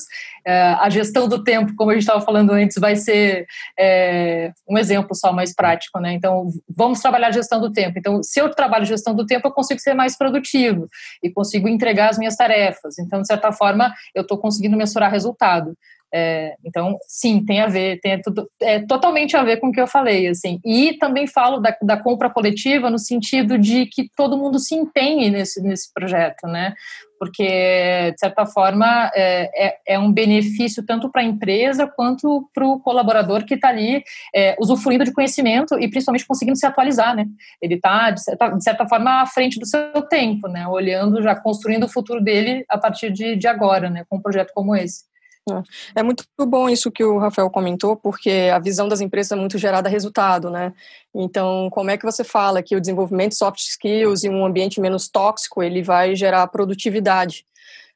[0.48, 3.46] Uh, a gestão do tempo, como a gente estava falando antes, vai ser
[3.80, 6.14] é, um exemplo só mais prático, né?
[6.14, 8.00] Então, vamos trabalhar a gestão do tempo.
[8.00, 10.88] Então, se eu trabalho gestão do tempo, eu consigo ser mais produtivo
[11.22, 12.98] e consigo entregar as minhas tarefas.
[12.98, 15.76] Então, de certa forma, eu estou conseguindo mensurar resultado.
[16.14, 19.82] É, então, sim, tem a ver, tem tudo, é totalmente a ver com o que
[19.82, 20.60] eu falei, assim.
[20.64, 25.30] E também falo da, da compra coletiva no sentido de que todo mundo se empenhe
[25.30, 26.74] nesse, nesse projeto, né?
[27.20, 32.66] Porque, de certa forma, é, é, é um benefício tanto para a empresa quanto para
[32.66, 37.26] o colaborador que está ali é, usufruindo de conhecimento e principalmente conseguindo se atualizar, né?
[37.62, 40.68] Ele está, de, de certa, forma, à frente do seu tempo, né?
[40.68, 44.06] Olhando, já construindo o futuro dele a partir de, de agora, né?
[44.08, 45.04] Com um projeto como esse.
[45.96, 49.58] É muito bom isso que o Rafael comentou, porque a visão das empresas é muito
[49.58, 50.74] gerada a resultado, né?
[51.14, 54.82] Então, como é que você fala que o desenvolvimento de soft skills e um ambiente
[54.82, 57.46] menos tóxico, ele vai gerar produtividade?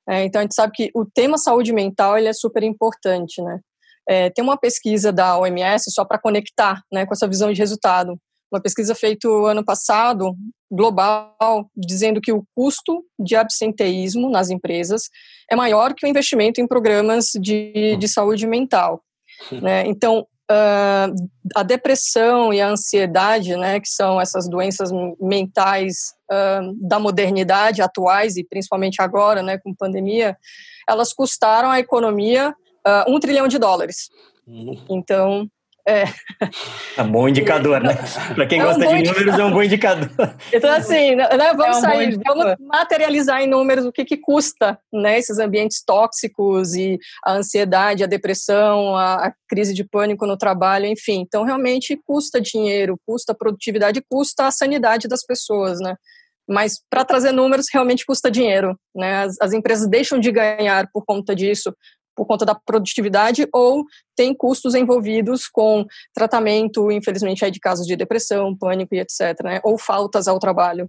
[0.08, 3.60] É, então, a gente sabe que o tema saúde mental, ele é super importante, né?
[4.08, 8.20] É, tem uma pesquisa da OMS, só para conectar né, com essa visão de resultado,
[8.52, 10.36] uma pesquisa feita ano passado,
[10.70, 15.04] global, dizendo que o custo de absenteísmo nas empresas
[15.50, 19.02] é maior que o investimento em programas de, de saúde mental.
[19.62, 19.86] Né?
[19.88, 27.00] Então, uh, a depressão e a ansiedade, né, que são essas doenças mentais uh, da
[27.00, 30.38] modernidade atuais e principalmente agora, né, com pandemia,
[30.88, 32.54] elas custaram à economia
[32.86, 34.10] uh, um trilhão de dólares.
[34.46, 34.86] Uhum.
[34.90, 35.48] Então,
[35.88, 36.04] é.
[36.98, 37.96] É um bom indicador, né?
[38.36, 40.10] Para quem é gosta um de números, é um bom indicador.
[40.54, 44.18] Então, assim, né, né vamos é um sair, vamos materializar em números o que, que
[44.18, 50.26] custa né, esses ambientes tóxicos e a ansiedade, a depressão, a, a crise de pânico
[50.26, 51.22] no trabalho, enfim.
[51.22, 55.96] Então, realmente custa dinheiro, custa produtividade, custa a sanidade das pessoas, né?
[56.48, 58.78] Mas para trazer números, realmente custa dinheiro.
[58.94, 59.24] Né?
[59.24, 61.74] As, as empresas deixam de ganhar por conta disso,
[62.22, 63.84] por conta da produtividade ou
[64.16, 69.60] tem custos envolvidos com tratamento, infelizmente, aí de casos de depressão, pânico e etc., né?
[69.64, 70.88] ou faltas ao trabalho.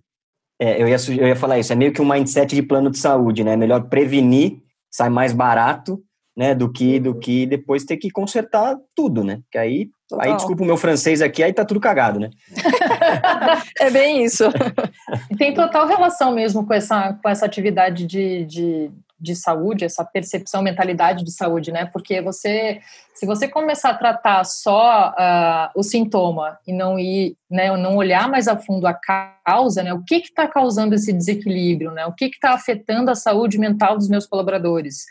[0.61, 2.99] É, eu, ia, eu ia falar isso, é meio que um mindset de plano de
[2.99, 3.57] saúde, né?
[3.57, 4.59] Melhor prevenir,
[4.91, 6.05] sai mais barato,
[6.37, 9.41] né, do que do que depois ter que consertar tudo, né?
[9.51, 10.29] Que aí Total.
[10.29, 12.29] Aí, desculpa o meu francês aqui, aí tá tudo cagado, né?
[13.81, 14.45] é bem isso.
[15.39, 18.91] Tem total relação mesmo com essa, com essa atividade de, de,
[19.23, 21.87] de saúde, essa percepção, mentalidade de saúde, né?
[21.87, 22.81] Porque você,
[23.15, 28.29] se você começar a tratar só uh, o sintoma e não ir, né, não olhar
[28.29, 29.95] mais a fundo a causa, né?
[29.95, 32.05] O que está causando esse desequilíbrio, né?
[32.07, 35.05] O que está afetando a saúde mental dos meus colaboradores?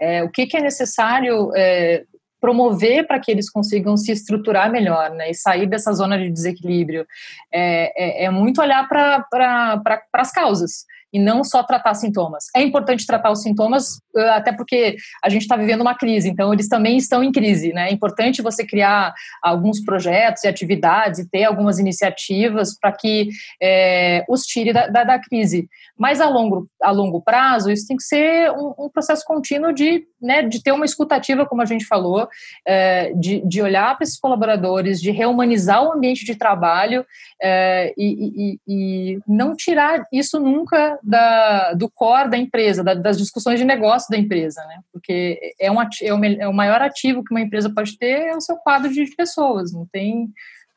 [0.00, 2.02] É, o que, que é necessário é,
[2.40, 7.06] promover para que eles consigam se estruturar melhor, né, e sair dessa zona de desequilíbrio.
[7.52, 12.46] É, é, é muito olhar para pra, as causas e não só tratar sintomas.
[12.56, 16.52] É importante tratar os sintomas, eh, até porque a gente está vivendo uma crise, então
[16.52, 17.90] eles também estão em crise, né?
[17.90, 23.28] É importante você criar alguns projetos e atividades e ter algumas iniciativas para que
[23.60, 25.68] é, os tire da, da, da, crise.
[25.98, 30.04] Mas a longo, a longo prazo, isso tem que ser um, um processo contínuo de,
[30.20, 32.28] né, de ter uma escutativa, como a gente falou,
[32.66, 37.04] é, de, de olhar para esses colaboradores, de reumanizar o ambiente de trabalho
[37.40, 43.18] é, e, e, e não tirar isso nunca da, do core da empresa, da, das
[43.18, 44.80] discussões de negócio da empresa, né?
[44.92, 48.36] Porque é, um, é, o, é o maior ativo que uma empresa pode ter é
[48.36, 50.28] o seu quadro de pessoas, não tem,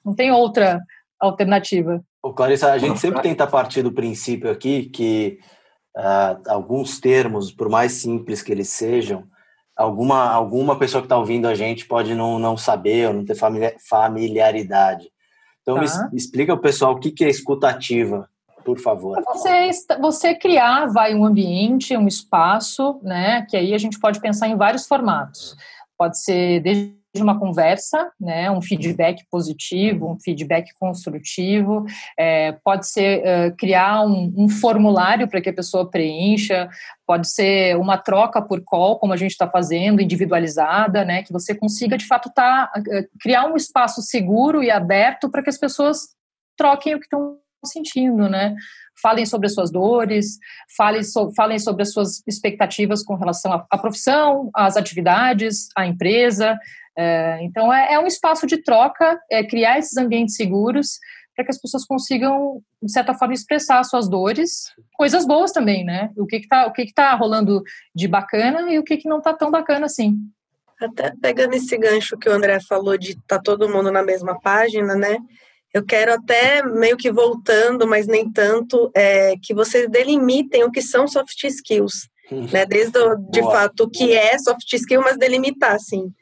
[0.03, 0.81] não tem outra
[1.19, 2.03] alternativa.
[2.21, 5.39] Ô, Clarissa, a gente sempre tenta partir do princípio aqui que
[5.95, 9.27] uh, alguns termos, por mais simples que eles sejam,
[9.77, 13.37] alguma, alguma pessoa que está ouvindo a gente pode não, não saber ou não ter
[13.87, 15.07] familiaridade.
[15.61, 16.09] Então, tá.
[16.11, 18.27] me explica o pessoal o que, que é escutativa
[18.65, 19.21] por favor.
[19.27, 19.69] Você,
[20.01, 23.45] você criar vai um ambiente, um espaço, né?
[23.47, 25.55] Que aí a gente pode pensar em vários formatos.
[25.97, 31.85] Pode ser desde uma conversa, né, um feedback positivo, um feedback construtivo,
[32.19, 36.69] é, pode ser é, criar um, um formulário para que a pessoa preencha,
[37.07, 41.55] pode ser uma troca por call, como a gente está fazendo, individualizada, né, que você
[41.55, 46.09] consiga de fato tá, é, criar um espaço seguro e aberto para que as pessoas
[46.57, 48.55] troquem o que estão sentindo, né?
[49.01, 50.37] Falem sobre as suas dores,
[50.77, 55.85] falem, so, falem sobre as suas expectativas com relação à, à profissão, às atividades, à
[55.85, 56.57] empresa.
[56.97, 60.99] É, então, é, é, um espaço de troca, é criar esses ambientes seguros
[61.35, 66.09] para que as pessoas consigam, de certa forma, expressar suas dores, coisas boas também, né?
[66.15, 67.61] O que está que tá rolando
[67.93, 70.15] de bacana e o que, que não está tão bacana assim.
[70.81, 74.39] Até pegando esse gancho que o André falou de estar tá todo mundo na mesma
[74.39, 75.17] página, né?
[75.75, 80.81] Eu quero até, meio que voltando, mas nem tanto, é, que vocês delimitem o que
[80.81, 82.07] são soft skills.
[82.31, 82.47] Hum.
[82.49, 82.65] Né?
[82.65, 83.51] Desde, o, de Boa.
[83.51, 86.13] fato, o que é soft skill, mas delimitar, assim.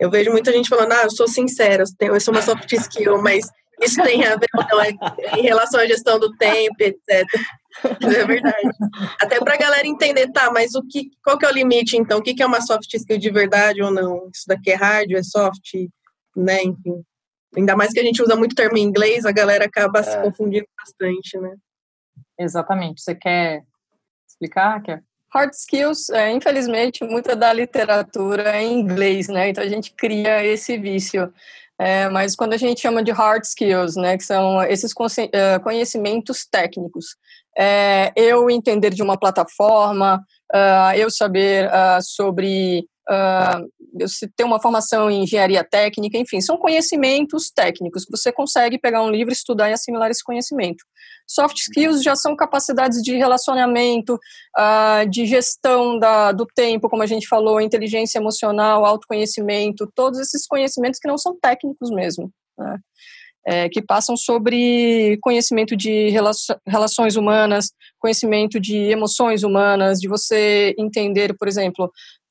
[0.00, 3.44] Eu vejo muita gente falando, ah, eu sou sincera, eu sou uma soft skill, mas
[3.82, 4.92] isso tem a ver não, é,
[5.36, 7.26] em relação à gestão do tempo, etc.
[7.84, 8.70] É verdade.
[9.20, 12.18] Até para a galera entender, tá, mas o que, qual que é o limite, então?
[12.18, 14.30] O que, que é uma soft skill de verdade ou não?
[14.34, 15.74] Isso daqui é hard, é soft,
[16.34, 17.04] né, enfim.
[17.56, 20.02] Ainda mais que a gente usa muito termo em inglês, a galera acaba é.
[20.02, 21.54] se confundindo bastante, né?
[22.38, 23.02] Exatamente.
[23.02, 23.62] Você quer
[24.26, 25.02] explicar, quer?
[25.32, 29.48] Hard skills, é, infelizmente, muita da literatura é em inglês, né?
[29.48, 31.32] Então a gente cria esse vício.
[31.78, 34.92] É, mas quando a gente chama de hard skills, né, que são esses
[35.32, 37.16] é, conhecimentos técnicos,
[37.56, 45.10] é, eu entender de uma plataforma, uh, eu saber uh, sobre uh, ter uma formação
[45.10, 49.72] em engenharia técnica, enfim, são conhecimentos técnicos que você consegue pegar um livro, estudar e
[49.72, 50.84] assimilar esse conhecimento.
[51.26, 57.06] Soft skills já são capacidades de relacionamento, uh, de gestão da, do tempo, como a
[57.06, 62.30] gente falou, inteligência emocional, autoconhecimento, todos esses conhecimentos que não são técnicos mesmo.
[62.58, 62.78] Né?
[63.44, 66.10] É, que passam sobre conhecimento de
[66.64, 71.90] relações humanas, conhecimento de emoções humanas, de você entender, por exemplo,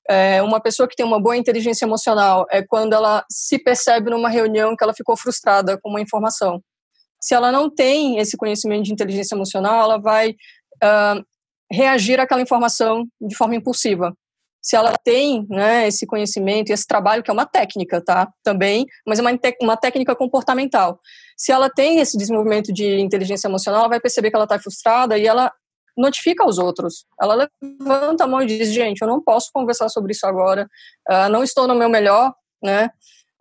[0.10, 4.30] é, uma pessoa que tem uma boa inteligência emocional é quando ela se percebe numa
[4.30, 6.62] reunião que ela ficou frustrada com uma informação.
[7.20, 11.24] Se ela não tem esse conhecimento de inteligência emocional, ela vai uh,
[11.72, 14.14] reagir àquela informação de forma impulsiva.
[14.62, 18.28] Se ela tem né, esse conhecimento e esse trabalho, que é uma técnica, tá?
[18.44, 21.00] Também, mas é uma, uma técnica comportamental.
[21.36, 25.18] Se ela tem esse desenvolvimento de inteligência emocional, ela vai perceber que ela está frustrada
[25.18, 25.52] e ela
[26.02, 27.06] notifica aos outros.
[27.22, 30.68] Ela levanta a mão e diz: gente, eu não posso conversar sobre isso agora,
[31.10, 32.90] uh, não estou no meu melhor, né?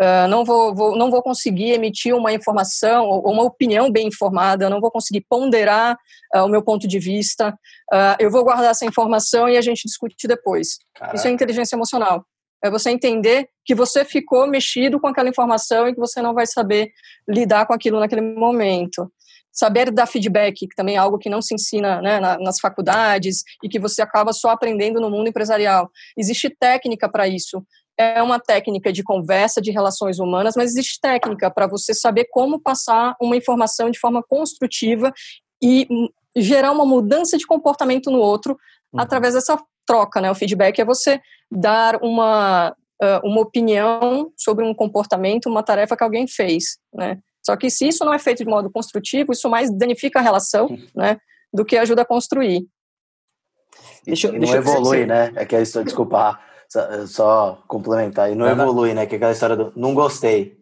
[0.00, 4.70] Uh, não, vou, vou, não vou conseguir emitir uma informação ou uma opinião bem informada,
[4.70, 5.94] não vou conseguir ponderar
[6.34, 7.54] uh, o meu ponto de vista.
[8.18, 10.78] eu vou guardar essa informação e a gente discute depois.
[10.94, 11.16] Caraca.
[11.16, 12.24] Isso é inteligência emocional.
[12.62, 16.46] É você entender que você ficou mexido com aquela informação e que você não vai
[16.46, 16.90] saber
[17.26, 19.10] lidar com aquilo naquele momento
[19.60, 23.68] saber dar feedback, que também é algo que não se ensina né, nas faculdades e
[23.68, 25.90] que você acaba só aprendendo no mundo empresarial.
[26.16, 27.62] Existe técnica para isso.
[27.98, 32.58] É uma técnica de conversa, de relações humanas, mas existe técnica para você saber como
[32.58, 35.12] passar uma informação de forma construtiva
[35.62, 35.86] e
[36.34, 38.56] gerar uma mudança de comportamento no outro
[38.90, 39.00] uhum.
[39.00, 40.30] através dessa troca, né?
[40.30, 41.20] O feedback é você
[41.50, 42.74] dar uma,
[43.22, 47.18] uma opinião sobre um comportamento, uma tarefa que alguém fez, né?
[47.44, 50.66] Só que se isso não é feito de modo construtivo, isso mais danifica a relação,
[50.66, 50.86] uhum.
[50.94, 51.18] né?
[51.52, 52.66] Do que ajuda a construir.
[54.04, 55.32] Deixa, e não evolui, né?
[55.36, 59.06] É que a história, desculpa, só, só complementar, e não, não evolui, né?
[59.06, 60.58] Que é aquela história do não gostei.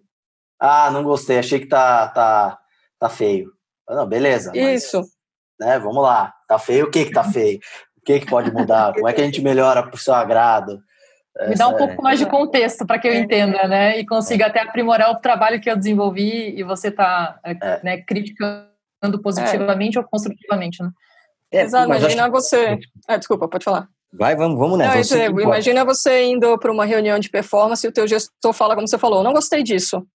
[0.60, 2.58] Ah, não gostei, achei que tá, tá,
[2.98, 3.52] tá feio.
[3.88, 4.52] Não, beleza.
[4.54, 4.98] Isso.
[4.98, 6.34] Mas, né, vamos lá.
[6.48, 7.58] Tá feio, o que que tá feio?
[7.96, 8.92] O que que pode mudar?
[8.94, 10.82] Como é que a gente melhora pro seu agrado?
[11.48, 11.78] Me dá um é...
[11.78, 13.18] pouco mais de contexto para que eu é.
[13.18, 13.98] entenda, né?
[13.98, 14.48] E consiga é.
[14.48, 17.84] até aprimorar o trabalho que eu desenvolvi e você está é.
[17.84, 18.68] né, criticando
[19.22, 20.90] positivamente ou construtivamente, né?
[21.50, 22.32] Exato, imagina acho...
[22.32, 22.78] você.
[23.06, 23.88] Ah, desculpa, pode falar.
[24.12, 25.30] Vai, vamos, vamos nessa.
[25.30, 28.88] Não, imagina você indo para uma reunião de performance e o teu gestor fala como
[28.88, 30.06] você falou, não gostei disso.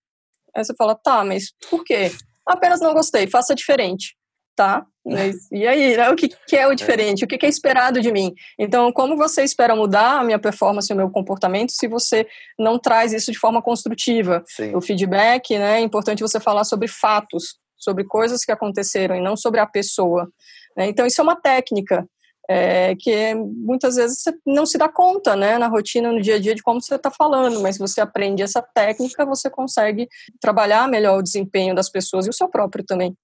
[0.56, 2.12] Aí você fala, tá, mas por quê?
[2.46, 4.16] Apenas não gostei, faça diferente
[4.56, 4.86] tá?
[5.06, 6.10] Mas, e aí, né?
[6.10, 7.26] o que, que é o diferente?
[7.26, 8.34] O que, que é esperado de mim?
[8.58, 12.26] Então, como você espera mudar a minha performance, o meu comportamento, se você
[12.58, 14.44] não traz isso de forma construtiva?
[14.48, 14.74] Sim.
[14.76, 15.80] O feedback, né?
[15.80, 20.30] É importante você falar sobre fatos, sobre coisas que aconteceram e não sobre a pessoa.
[20.78, 20.88] Né?
[20.88, 22.08] Então, isso é uma técnica.
[22.50, 26.40] É, que muitas vezes você não se dá conta, né, na rotina, no dia a
[26.40, 30.10] dia, de como você está falando, mas se você aprende essa técnica, você consegue
[30.42, 33.16] trabalhar melhor o desempenho das pessoas e o seu próprio também.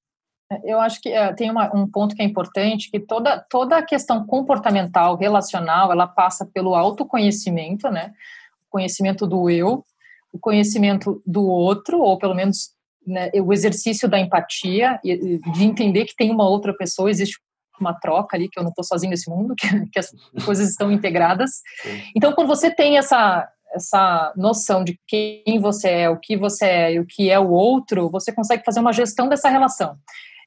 [0.63, 3.85] Eu acho que é, tem uma, um ponto que é importante, que toda, toda a
[3.85, 8.11] questão comportamental, relacional, ela passa pelo autoconhecimento, né?
[8.67, 9.85] O conhecimento do eu,
[10.33, 12.71] o conhecimento do outro, ou pelo menos
[13.05, 17.39] né, o exercício da empatia, de entender que tem uma outra pessoa, existe
[17.79, 20.11] uma troca ali, que eu não estou sozinho nesse mundo, que, que as
[20.45, 21.61] coisas estão integradas.
[22.15, 26.93] Então, quando você tem essa, essa noção de quem você é, o que você é
[26.93, 29.95] e o que é o outro, você consegue fazer uma gestão dessa relação.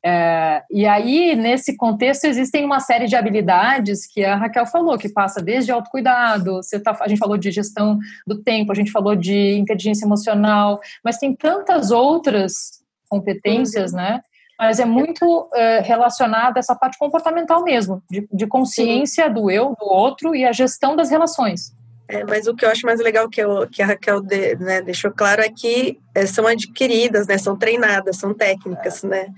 [0.04, 5.08] É, e aí, nesse contexto, existem uma série de habilidades que a Raquel falou, que
[5.08, 9.14] passa desde autocuidado, você tá, a gente falou de gestão do tempo, a gente falou
[9.14, 13.98] de inteligência emocional, mas tem tantas outras competências, uhum.
[13.98, 14.20] né?
[14.58, 19.32] Mas é muito é, relacionada essa parte comportamental mesmo, de, de consciência Sim.
[19.32, 21.72] do eu, do outro e a gestão das relações.
[22.08, 24.82] É, mas o que eu acho mais legal que, eu, que a Raquel de, né,
[24.82, 29.28] deixou claro é que é, são adquiridas, né, são treinadas, são técnicas, né?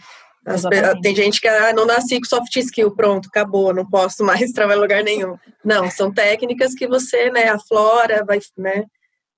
[1.03, 4.79] Tem gente que ah, não nasci com soft skill, pronto, acabou, não posso mais trabalhar
[4.79, 5.39] em lugar nenhum.
[5.65, 8.85] Não, são técnicas que você, né, aflora, vai, né,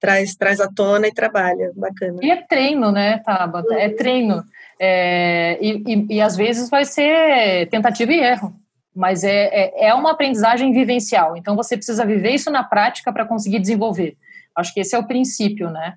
[0.00, 2.18] traz, traz à tona e trabalha, bacana.
[2.22, 3.74] E é treino, né, Tabata?
[3.74, 3.96] É uhum.
[3.96, 4.44] treino.
[4.80, 8.54] É, e, e, e, às vezes vai ser tentativa e erro,
[8.94, 13.24] mas é, é, é uma aprendizagem vivencial, então você precisa viver isso na prática para
[13.24, 14.16] conseguir desenvolver.
[14.54, 15.94] Acho que esse é o princípio, né?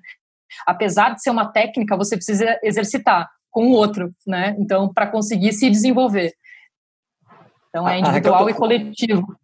[0.66, 4.56] Apesar de ser uma técnica, você precisa exercitar com o outro, né?
[4.58, 6.32] Então, para conseguir se desenvolver.
[7.68, 9.36] Então, é individual e coletivo.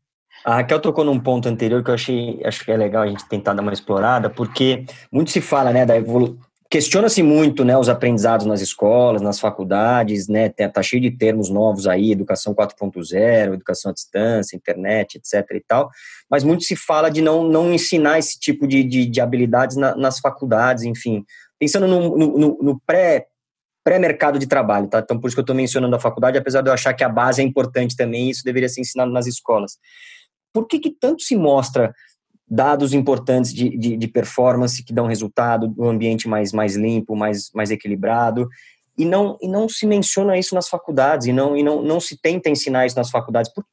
[0.44, 3.28] A Raquel tocou num ponto anterior que eu achei, acho que é legal a gente
[3.28, 6.38] tentar dar uma explorada, porque muito se fala, né, da evolu
[6.68, 11.86] questiona-se muito, né, os aprendizados nas escolas, nas faculdades, né, tá cheio de termos novos
[11.86, 15.90] aí, educação 4.0, educação à distância, internet, etc e tal,
[16.28, 19.96] mas muito se fala de não, não ensinar esse tipo de, de, de habilidades na,
[19.96, 21.24] nas faculdades, enfim,
[21.58, 23.26] pensando no, no, no pré
[23.86, 24.98] pré-mercado de trabalho, tá?
[24.98, 27.08] Então, por isso que eu estou mencionando a faculdade, apesar de eu achar que a
[27.08, 29.78] base é importante também, isso deveria ser ensinado nas escolas.
[30.52, 31.94] Por que, que tanto se mostra
[32.50, 37.52] dados importantes de, de, de performance que dão resultado, do ambiente mais, mais limpo, mais,
[37.54, 38.48] mais equilibrado,
[38.98, 42.20] e não, e não se menciona isso nas faculdades, e não, e não, não se
[42.20, 43.52] tenta ensinar isso nas faculdades?
[43.54, 43.64] Por,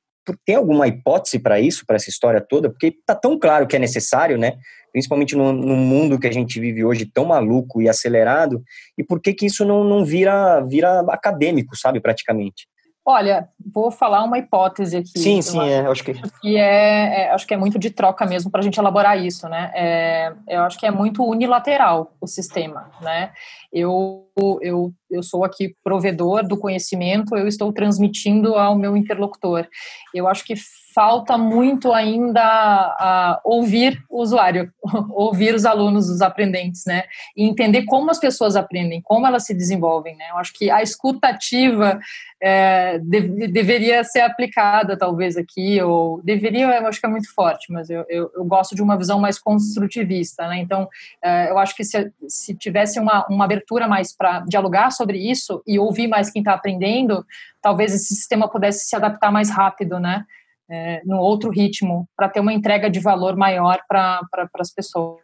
[0.46, 2.70] tem alguma hipótese para isso, para essa história toda?
[2.70, 4.58] Porque está tão claro que é necessário, né?
[4.94, 8.64] principalmente no, no, mundo que a gente vive hoje tão maluco e acelerado,
[8.96, 12.68] e por que que isso não, não vira, vira acadêmico, sabe, praticamente?
[13.06, 15.20] Olha, vou falar uma hipótese aqui.
[15.20, 18.50] Sim, sim, é, acho que que é, é, acho que é muito de troca mesmo
[18.50, 19.72] para a gente elaborar isso, né?
[19.76, 23.32] É, eu acho que é muito unilateral o sistema, né?
[23.74, 24.26] Eu,
[24.62, 29.68] eu, eu sou aqui provedor do conhecimento, eu estou transmitindo ao meu interlocutor.
[30.13, 30.54] Eu acho que
[30.93, 34.71] falta muito ainda a ouvir o usuário,
[35.12, 37.03] ouvir os alunos, os aprendentes, né?
[37.36, 40.25] E entender como as pessoas aprendem, como elas se desenvolvem, né?
[40.29, 42.00] Eu acho que a escutativa
[42.41, 47.71] é, de, deveria ser aplicada, talvez, aqui, ou deveria, eu acho que é muito forte,
[47.71, 50.58] mas eu, eu, eu gosto de uma visão mais construtivista, né?
[50.58, 50.87] Então,
[51.23, 55.63] é, eu acho que se, se tivesse uma, uma abertura mais para dialogar sobre isso
[55.65, 57.25] e ouvir mais quem está aprendendo,
[57.62, 60.25] talvez esse sistema pudesse se adaptar mais rápido, né?
[60.70, 65.20] É, no outro ritmo, para ter uma entrega de valor maior para pra, as pessoas.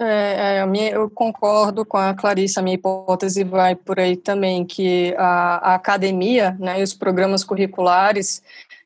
[0.00, 5.72] É, é, eu concordo com a Clarissa, minha hipótese vai por aí também, que a,
[5.72, 8.42] a academia né, e os programas curriculares,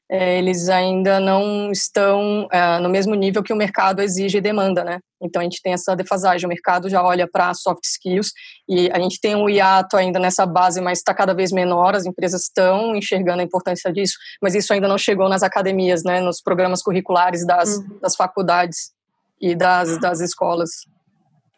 [0.09, 4.85] é, eles ainda não estão é, no mesmo nível que o mercado exige e demanda,
[4.85, 5.01] né?
[5.23, 8.33] Então a gente tem essa defasagem, o mercado já olha para soft skills
[8.69, 12.05] e a gente tem um hiato ainda nessa base, mas está cada vez menor, as
[12.05, 16.41] empresas estão enxergando a importância disso, mas isso ainda não chegou nas academias, né, nos
[16.41, 17.99] programas curriculares das, uhum.
[18.01, 18.93] das faculdades
[19.41, 20.71] e das, das escolas.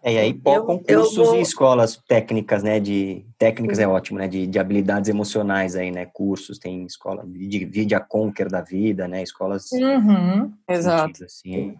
[0.02, 1.36] É, e aí concursos vou...
[1.36, 6.04] e escolas técnicas, né, de técnicas é ótimo, né, de, de habilidades emocionais aí, né,
[6.04, 9.72] cursos, tem escola de Vidia Conquer da vida, né, escolas...
[9.72, 11.24] Uhum, exato.
[11.24, 11.74] Assim.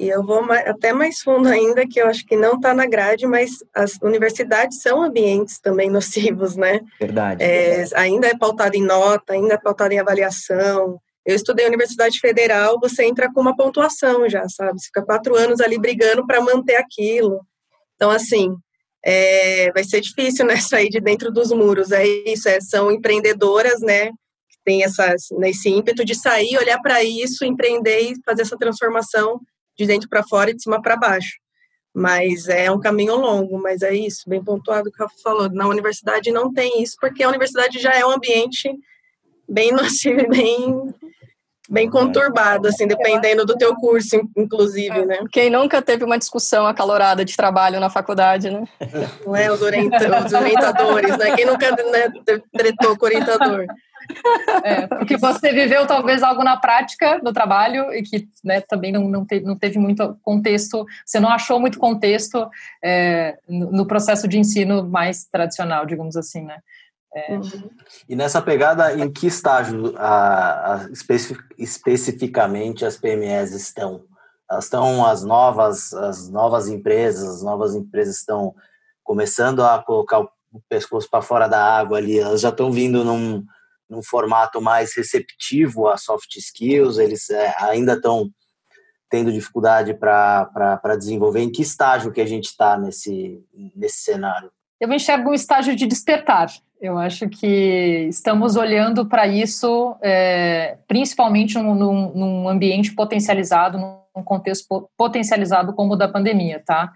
[0.00, 2.86] E eu vou mais, até mais fundo ainda, que eu acho que não está na
[2.86, 6.80] grade, mas as universidades são ambientes também nocivos, né?
[6.98, 7.44] Verdade.
[7.44, 7.94] É, verdade.
[7.96, 13.04] Ainda é pautado em nota, ainda é pautado em avaliação, eu estudei Universidade Federal, você
[13.04, 14.80] entra com uma pontuação já, sabe?
[14.80, 17.46] Você fica quatro anos ali brigando para manter aquilo.
[17.94, 18.56] Então, assim,
[19.04, 21.92] é, vai ser difícil, né, sair de dentro dos muros.
[21.92, 26.80] É isso, é, são empreendedoras, né, que tem essas, né, esse ímpeto de sair, olhar
[26.80, 29.38] para isso, empreender e fazer essa transformação
[29.80, 31.38] de dentro para fora e de cima para baixo.
[31.94, 35.50] Mas é um caminho longo, mas é isso, bem pontuado o que o Rafa falou.
[35.50, 38.70] Na universidade não tem isso, porque a universidade já é um ambiente
[39.48, 40.94] bem nocivo, bem
[41.68, 45.20] bem conturbado, assim, dependendo do teu curso, inclusive, né?
[45.30, 48.64] Quem nunca teve uma discussão acalorada de trabalho na faculdade, né?
[49.24, 49.66] Não é, os, os
[50.32, 51.36] orientadores, né?
[51.36, 52.12] Quem nunca né,
[52.52, 53.66] tretou com o orientador?
[54.64, 59.08] É, porque você viveu talvez algo na prática do trabalho e que né, também não,
[59.08, 62.48] não, teve, não teve muito contexto, você não achou muito contexto
[62.82, 66.58] é, no processo de ensino mais tradicional, digamos assim, né?
[67.14, 67.40] É.
[68.08, 74.04] E nessa pegada, em que estágio a, a especific, especificamente as PMEs estão?
[74.48, 78.54] Elas estão as novas, as novas empresas, as novas empresas estão
[79.02, 80.30] começando a colocar o
[80.68, 83.44] pescoço para fora da água ali, elas já estão vindo num,
[83.90, 88.30] num formato mais receptivo a soft skills, eles é, ainda estão
[89.10, 91.40] tendo dificuldade para desenvolver.
[91.40, 94.50] Em que estágio que a gente está nesse, nesse cenário?
[94.80, 96.48] Eu enxergo um estágio de despertar.
[96.80, 104.88] Eu acho que estamos olhando para isso, é, principalmente num, num, ambiente potencializado, num contexto
[104.96, 106.90] potencializado como o da pandemia, tá?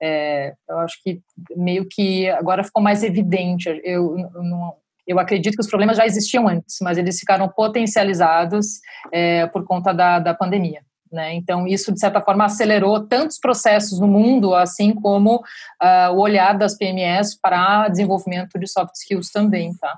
[0.00, 1.20] É, eu acho que
[1.56, 3.68] meio que agora ficou mais evidente.
[3.82, 4.76] Eu, eu, não,
[5.06, 8.80] eu acredito que os problemas já existiam antes, mas eles ficaram potencializados
[9.12, 10.80] é, por conta da, da pandemia.
[11.12, 11.34] Né?
[11.34, 16.58] Então, isso, de certa forma, acelerou tantos processos no mundo, assim como uh, o olhar
[16.58, 19.96] das PMEs para desenvolvimento de soft skills também, tá?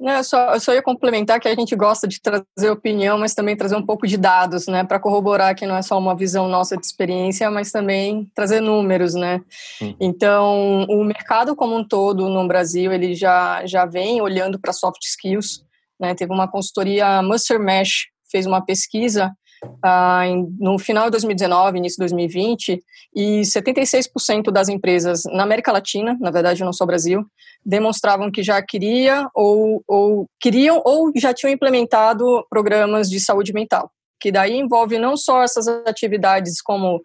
[0.00, 3.34] Não, eu, só, eu só ia complementar que a gente gosta de trazer opinião, mas
[3.34, 6.48] também trazer um pouco de dados, né, para corroborar que não é só uma visão
[6.48, 9.42] nossa de experiência, mas também trazer números, né.
[9.78, 9.94] Uhum.
[10.00, 15.02] Então, o mercado como um todo no Brasil, ele já, já vem olhando para soft
[15.02, 15.62] skills,
[16.00, 19.30] né, teve uma consultoria Muster Mesh, fez uma pesquisa
[19.82, 20.24] ah,
[20.58, 22.82] no final de 2019, início de 2020,
[23.14, 27.24] e 76% das empresas na América Latina, na verdade não só Brasil,
[27.64, 33.90] demonstravam que já queria ou, ou queriam ou já tinham implementado programas de saúde mental
[34.20, 37.00] que daí envolve não só essas atividades como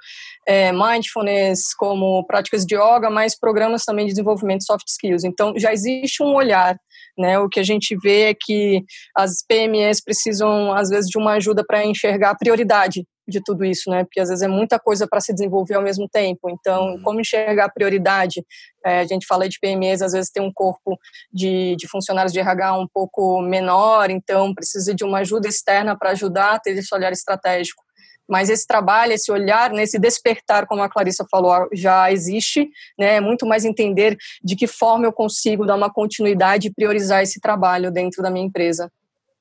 [0.45, 5.23] é, mindfulness, como práticas de yoga, mas programas também de desenvolvimento de soft skills.
[5.23, 6.77] Então, já existe um olhar
[7.17, 7.39] né?
[7.39, 8.83] O que a gente vê é que
[9.15, 13.89] as PMEs precisam, às vezes, de uma ajuda para enxergar a prioridade de tudo isso,
[13.89, 14.03] né?
[14.03, 16.49] Porque às vezes é muita coisa para se desenvolver ao mesmo tempo.
[16.49, 17.01] Então, uhum.
[17.03, 18.45] como enxergar a prioridade?
[18.85, 20.97] É, a gente fala de PMEs, às vezes tem um corpo
[21.33, 26.11] de, de funcionários de RH um pouco menor, então precisa de uma ajuda externa para
[26.11, 27.84] ajudar a ter esse olhar estratégico.
[28.27, 33.15] Mas esse trabalho, esse olhar, nesse despertar, como a Clarissa falou, já existe, né?
[33.15, 37.39] É muito mais entender de que forma eu consigo dar uma continuidade e priorizar esse
[37.39, 38.91] trabalho dentro da minha empresa.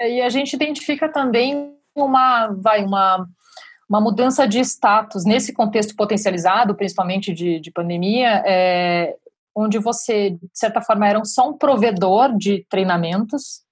[0.01, 3.27] E a gente identifica também uma, vai, uma,
[3.89, 9.17] uma mudança de status nesse contexto potencializado, principalmente de, de pandemia, é,
[9.55, 13.64] onde você, de certa forma, era só um provedor de treinamentos,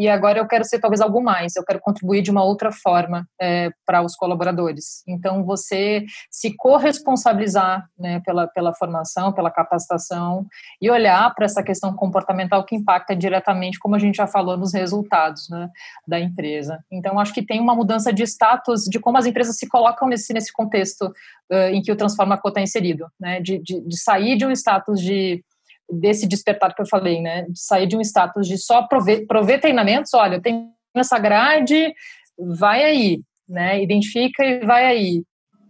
[0.00, 3.28] e agora eu quero ser talvez algo mais, eu quero contribuir de uma outra forma
[3.38, 5.02] é, para os colaboradores.
[5.06, 10.46] Então, você se corresponsabilizar né, pela, pela formação, pela capacitação
[10.80, 14.72] e olhar para essa questão comportamental que impacta diretamente, como a gente já falou, nos
[14.72, 15.68] resultados né,
[16.08, 16.82] da empresa.
[16.90, 20.32] Então, acho que tem uma mudança de status de como as empresas se colocam nesse,
[20.32, 21.12] nesse contexto
[21.52, 24.50] uh, em que o Transforma Co está inserido, né, de, de, de sair de um
[24.52, 25.44] status de
[25.92, 27.42] desse despertar que eu falei, né?
[27.42, 31.92] De sair de um status de só prover, prover treinamentos, olha, eu tenho essa grade,
[32.38, 33.82] vai aí, né?
[33.82, 35.24] Identifica e vai aí.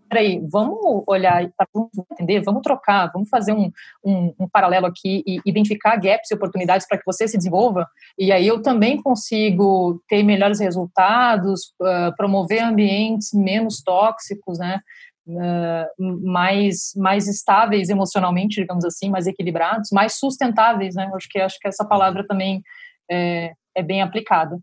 [0.09, 3.71] peraí, vamos olhar, vamos entender, vamos trocar, vamos fazer um,
[4.05, 7.87] um, um, paralelo aqui e identificar gaps e oportunidades para que você se desenvolva,
[8.19, 14.81] e aí eu também consigo ter melhores resultados, uh, promover ambientes menos tóxicos, né,
[15.37, 21.59] uh, mais, mais estáveis emocionalmente, digamos assim, mais equilibrados, mais sustentáveis, né, acho que, acho
[21.59, 22.63] que essa palavra também
[23.11, 24.59] é, é bem aplicada.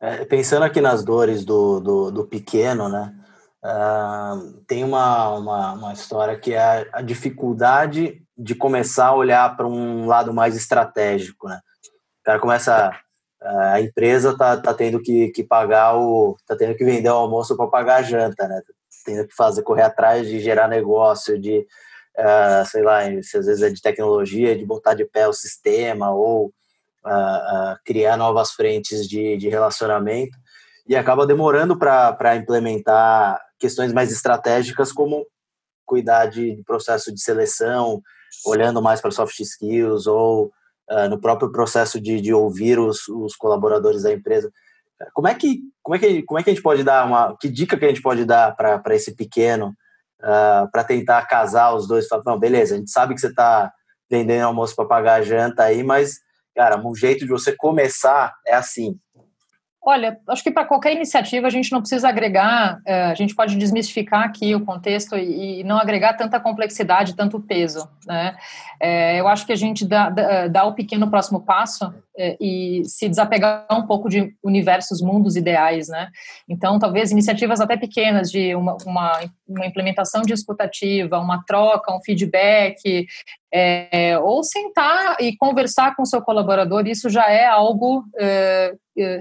[0.00, 3.14] É, pensando aqui nas dores do, do, do pequeno, né,
[3.60, 9.66] Uh, tem uma, uma, uma, história que é a dificuldade de começar a olhar para
[9.66, 11.58] um lado mais estratégico, né?
[12.20, 12.92] O cara começa
[13.40, 17.56] a empresa tá, tá tendo que, que pagar o tá tendo que vender o almoço
[17.56, 18.60] para pagar a janta, né?
[19.08, 21.66] Tendo que fazer correr atrás de gerar negócio, de
[22.18, 26.10] uh, sei lá, se às vezes é de tecnologia, de botar de pé o sistema
[26.10, 26.52] ou
[27.06, 30.36] uh, criar novas frentes de, de relacionamento
[30.86, 35.26] e acaba demorando para implementar questões mais estratégicas, como
[35.84, 38.02] cuidar de, processo de seleção,
[38.44, 40.52] olhando mais para soft skills, ou
[40.90, 44.52] uh, no próprio processo de, de ouvir os, os, colaboradores da empresa.
[45.12, 47.36] Como é, que, como, é que, como é que a gente pode dar uma.
[47.38, 49.74] Que dica que a gente pode dar para esse pequeno
[50.20, 52.06] uh, para tentar casar os dois?
[52.08, 53.72] Falar, não, beleza, a gente sabe que você está
[54.10, 56.18] vendendo almoço para pagar a janta aí, mas,
[56.54, 58.98] cara, um jeito de você começar é assim.
[59.90, 63.56] Olha, acho que para qualquer iniciativa a gente não precisa agregar, é, a gente pode
[63.56, 67.88] desmistificar aqui o contexto e, não agregar tanta complexidade, tanto peso.
[68.06, 68.36] Né?
[68.78, 70.10] É, eu acho que a gente dá,
[70.50, 75.88] dá, o pequeno próximo passo é, e se desapegar um pouco de universos, mundos ideais.
[75.88, 76.10] Né?
[76.46, 82.02] Então, talvez iniciativas até pequenas de uma, uma, uma implementação de escutativa, uma troca, um
[82.02, 83.06] feedback,
[83.50, 89.18] é, ou sentar e conversar com o seu colaborador, isso já é algo é, é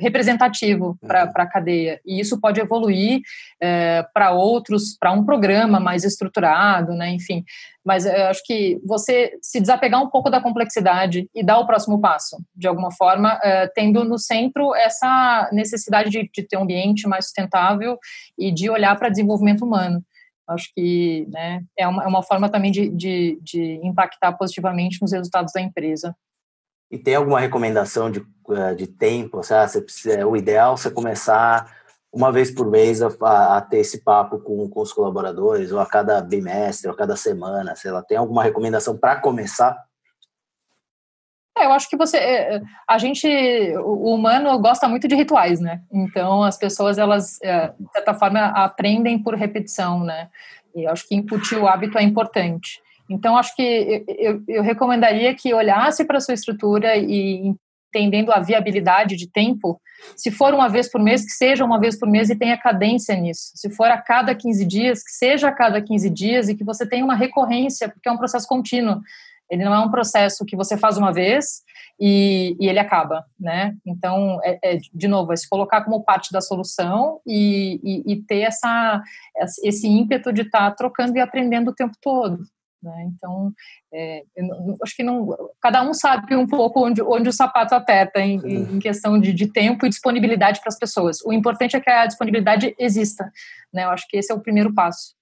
[1.05, 1.31] para uhum.
[1.35, 1.99] a cadeia.
[2.05, 3.21] E isso pode evoluir
[3.61, 7.09] é, para outros, para um programa mais estruturado, né?
[7.09, 7.43] enfim.
[7.85, 12.01] Mas eu acho que você se desapegar um pouco da complexidade e dar o próximo
[12.01, 17.07] passo, de alguma forma, é, tendo no centro essa necessidade de, de ter um ambiente
[17.07, 17.97] mais sustentável
[18.37, 20.03] e de olhar para desenvolvimento humano.
[20.47, 25.11] Acho que né, é, uma, é uma forma também de, de, de impactar positivamente nos
[25.11, 26.15] resultados da empresa.
[26.89, 29.43] E tem alguma recomendação de, eh, de tempo?
[29.43, 29.71] Sabe?
[29.71, 31.75] Você precisa, o ideal é você começar
[32.11, 35.85] uma vez por mês a, a, ter esse papo com, com os colaboradores, ou a
[35.85, 38.01] cada bimestre, ou a cada semana, sei lá.
[38.01, 39.77] Tem alguma recomendação para começar?
[41.57, 43.27] É, eu acho que você, é, é, a gente,
[43.77, 45.81] o humano gosta muito de rituais, né?
[45.91, 50.29] Então as pessoas elas, é, de certa forma, aprendem por repetição, né?
[50.75, 52.81] E eu acho que incutir o hábito é importante.
[53.09, 57.55] Então acho que eu, eu recomendaria que olhasse para a sua estrutura e
[57.89, 59.81] entendendo a viabilidade de tempo,
[60.15, 63.15] se for uma vez por mês, que seja uma vez por mês e tenha cadência
[63.15, 63.51] nisso.
[63.55, 66.87] Se for a cada 15 dias, que seja a cada 15 dias e que você
[66.87, 69.01] tenha uma recorrência, porque é um processo contínuo.
[69.49, 71.61] Ele não é um processo que você faz uma vez
[71.99, 73.75] e, e ele acaba, né?
[73.85, 78.23] Então, é, é, de novo, é se colocar como parte da solução e, e, e
[78.23, 79.01] ter essa,
[79.63, 82.43] esse ímpeto de estar tá trocando e aprendendo o tempo todo.
[82.81, 83.09] Né?
[83.13, 83.51] Então,
[83.91, 84.23] é,
[84.83, 88.79] acho que não, cada um sabe um pouco onde, onde o sapato aperta em, em
[88.79, 91.17] questão de, de, tempo e disponibilidade para as pessoas.
[91.25, 93.31] O importante é que a disponibilidade exista.
[93.73, 93.85] Né?
[93.85, 95.15] Eu acho que esse é o primeiro passo.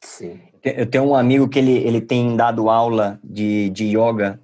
[0.00, 0.40] Sim.
[0.62, 4.40] Eu tenho um amigo que ele, ele tem dado aula de, de yoga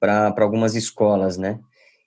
[0.00, 1.58] para algumas escolas, né?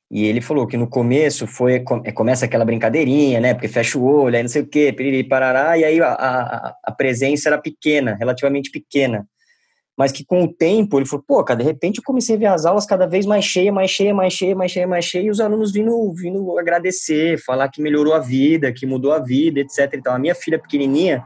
[0.09, 3.53] E ele falou que no começo foi é, começa aquela brincadeirinha, né?
[3.53, 6.75] Porque fecha o olho, aí não sei o quê, piriri, parará, e aí a, a,
[6.85, 9.27] a, presença era pequena, relativamente pequena.
[9.97, 12.45] Mas que com o tempo ele falou, pô, cara, de repente eu comecei a ver
[12.45, 15.29] as aulas cada vez mais cheia, mais cheia, mais cheia, mais cheia, mais cheia, e
[15.29, 19.93] os alunos vindo, vindo agradecer, falar que melhorou a vida, que mudou a vida, etc.
[19.95, 21.23] Então, a minha filha pequenininha,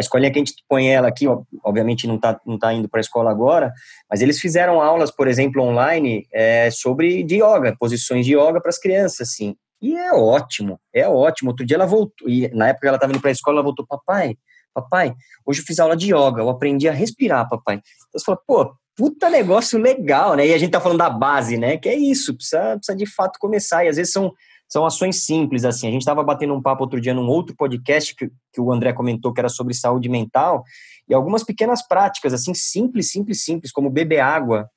[0.00, 1.26] a escolinha que a gente põe ela aqui,
[1.62, 3.72] obviamente não está não tá indo para a escola agora,
[4.08, 8.70] mas eles fizeram aulas, por exemplo, online é, sobre de yoga, posições de yoga para
[8.70, 9.54] as crianças, assim.
[9.82, 11.50] E é ótimo, é ótimo.
[11.50, 13.86] Outro dia ela voltou, e na época ela estava indo para a escola, ela voltou,
[13.86, 14.36] papai,
[14.74, 17.76] papai, hoje eu fiz aula de yoga, eu aprendi a respirar, papai.
[17.76, 20.46] Então você fala, pô, puta negócio legal, né?
[20.46, 21.76] E a gente tá falando da base, né?
[21.76, 23.84] Que é isso, precisa, precisa de fato começar.
[23.84, 24.32] E às vezes são
[24.70, 25.88] são ações simples, assim.
[25.88, 28.92] A gente estava batendo um papo outro dia num outro podcast que, que o André
[28.92, 30.62] comentou que era sobre saúde mental,
[31.08, 34.70] e algumas pequenas práticas, assim, simples, simples, simples, como beber água,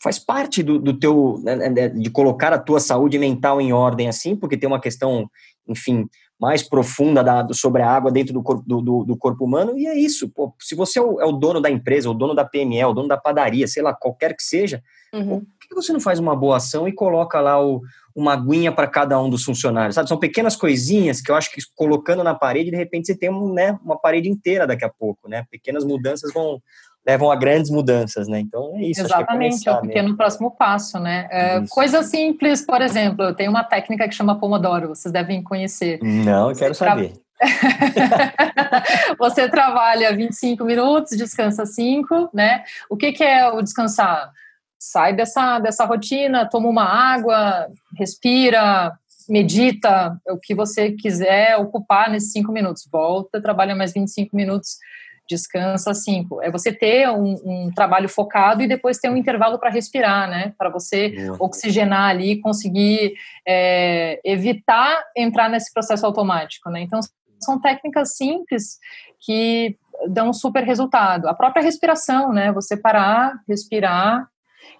[0.00, 4.06] faz parte do, do teu, né, né, de colocar a tua saúde mental em ordem
[4.06, 5.28] assim, porque tem uma questão,
[5.66, 6.06] enfim,
[6.40, 9.86] mais profunda da, sobre a água dentro do corpo, do, do, do corpo humano, e
[9.86, 12.44] é isso, pô, se você é o, é o, dono da empresa, o dono da
[12.44, 14.82] PME, o dono da padaria, sei lá, qualquer que seja,
[15.12, 15.40] uhum.
[15.40, 17.80] por que você não faz uma boa ação e coloca lá o,
[18.14, 20.08] uma aguinha para cada um dos funcionários, sabe?
[20.08, 23.52] São pequenas coisinhas que eu acho que colocando na parede, de repente você tem um,
[23.52, 25.44] né, uma parede inteira daqui a pouco, né?
[25.50, 26.60] Pequenas mudanças vão
[27.06, 28.40] levam a grandes mudanças, né?
[28.40, 29.00] Então é isso.
[29.00, 31.28] É Exatamente, é, é, o pequeno próximo passo, né?
[31.30, 35.98] É, coisa simples, por exemplo, eu tenho uma técnica que chama Pomodoro, vocês devem conhecer.
[36.02, 37.12] Não, eu quero saber.
[39.18, 42.64] você trabalha 25 minutos, descansa 5, né?
[42.88, 44.32] O que, que é o descansar?
[44.84, 48.92] sai dessa, dessa rotina, toma uma água, respira,
[49.28, 52.86] medita, o que você quiser ocupar nesses cinco minutos.
[52.90, 54.76] Volta, trabalha mais 25 minutos,
[55.28, 56.42] descansa cinco.
[56.42, 60.54] É você ter um, um trabalho focado e depois ter um intervalo para respirar, né?
[60.58, 61.36] Para você uhum.
[61.40, 63.14] oxigenar ali, conseguir
[63.46, 66.80] é, evitar entrar nesse processo automático, né?
[66.82, 67.00] Então,
[67.40, 68.78] são técnicas simples
[69.20, 69.76] que
[70.08, 71.28] dão um super resultado.
[71.28, 72.52] A própria respiração, né?
[72.52, 74.28] Você parar, respirar,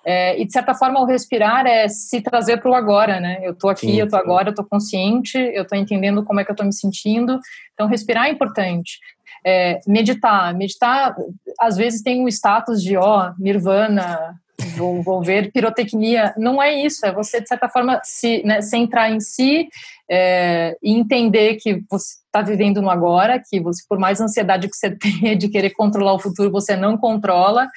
[0.04, 3.40] é, e, de certa forma, o respirar é se trazer para o agora, né?
[3.42, 6.44] Eu estou aqui, sim, eu estou agora, eu estou consciente, eu estou entendendo como é
[6.44, 7.40] que eu estou me sentindo.
[7.72, 8.98] Então, respirar é importante.
[9.44, 10.54] É, meditar.
[10.54, 11.14] Meditar,
[11.60, 14.40] às vezes, tem um status de, ó, nirvana,
[14.76, 16.34] vou, vou ver pirotecnia.
[16.36, 19.68] Não é isso, é você, de certa forma, se né, centrar em si
[20.10, 24.76] é, e entender que você está vivendo no agora, que você, por mais ansiedade que
[24.76, 27.68] você tenha de querer controlar o futuro, você não controla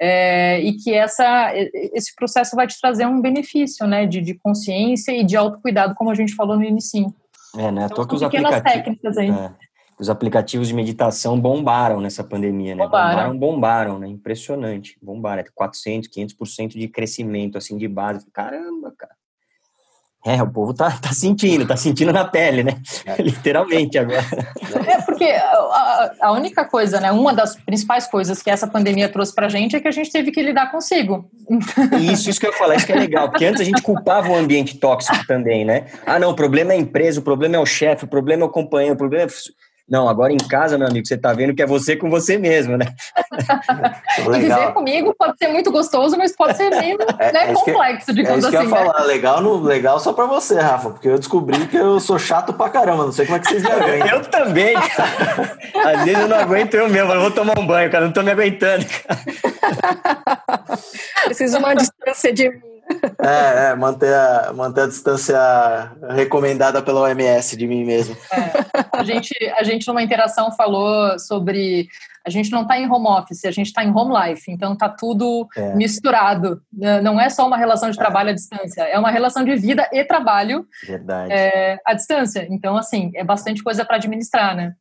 [0.00, 5.12] é, e que essa, esse processo vai te trazer um benefício, né, de, de consciência
[5.12, 7.12] e de autocuidado, como a gente falou no início.
[7.56, 9.50] É, né, então, que os aplicativos, é,
[9.98, 16.08] os aplicativos de meditação bombaram nessa pandemia, né, bombaram, bombaram, bombaram né, impressionante, bombaram, 400,
[16.08, 19.14] é 500% de crescimento, assim, de base, caramba, cara.
[20.26, 22.72] É, o povo tá, tá sentindo, tá sentindo na pele, né?
[23.04, 23.14] É.
[23.22, 24.24] Literalmente agora.
[24.84, 27.12] É porque a, a, única coisa, né?
[27.12, 30.32] Uma das principais coisas que essa pandemia trouxe pra gente é que a gente teve
[30.32, 31.30] que lidar consigo.
[32.00, 34.28] Isso, isso que eu ia falar, isso que é legal, porque antes a gente culpava
[34.30, 35.86] o ambiente tóxico também, né?
[36.04, 38.46] Ah, não, o problema é a empresa, o problema é o chefe, o problema é
[38.46, 39.28] o companheiro, o problema é
[39.88, 42.76] não, agora em casa, meu amigo, você tá vendo que é você com você mesmo,
[42.76, 42.86] né?
[44.18, 48.12] e viver comigo pode ser muito gostoso, mas pode ser meio é, né, é complexo,
[48.12, 48.56] digamos assim.
[48.56, 48.92] É isso assim, que eu ia né?
[48.92, 52.52] falar, legal, no, legal só pra você, Rafa, porque eu descobri que eu sou chato
[52.52, 54.08] pra caramba, não sei como é que vocês me aguentam.
[54.08, 55.56] eu também, cara.
[55.84, 58.24] Às vezes eu não aguento eu mesmo, eu vou tomar um banho, cara, não tô
[58.24, 58.84] me aguentando.
[61.24, 62.75] Preciso uma distância de mim.
[63.18, 65.38] É, é, manter, a, manter a distância
[66.10, 68.16] recomendada pela OMS de mim mesmo.
[68.32, 71.88] É, a, gente, a gente, numa interação, falou sobre.
[72.24, 74.88] A gente não está em home office, a gente está em home life, então está
[74.88, 75.74] tudo é.
[75.74, 76.60] misturado.
[76.72, 79.88] Né, não é só uma relação de trabalho à distância, é uma relação de vida
[79.92, 81.32] e trabalho Verdade.
[81.32, 82.46] É, à distância.
[82.50, 84.74] Então, assim, é bastante coisa para administrar, né?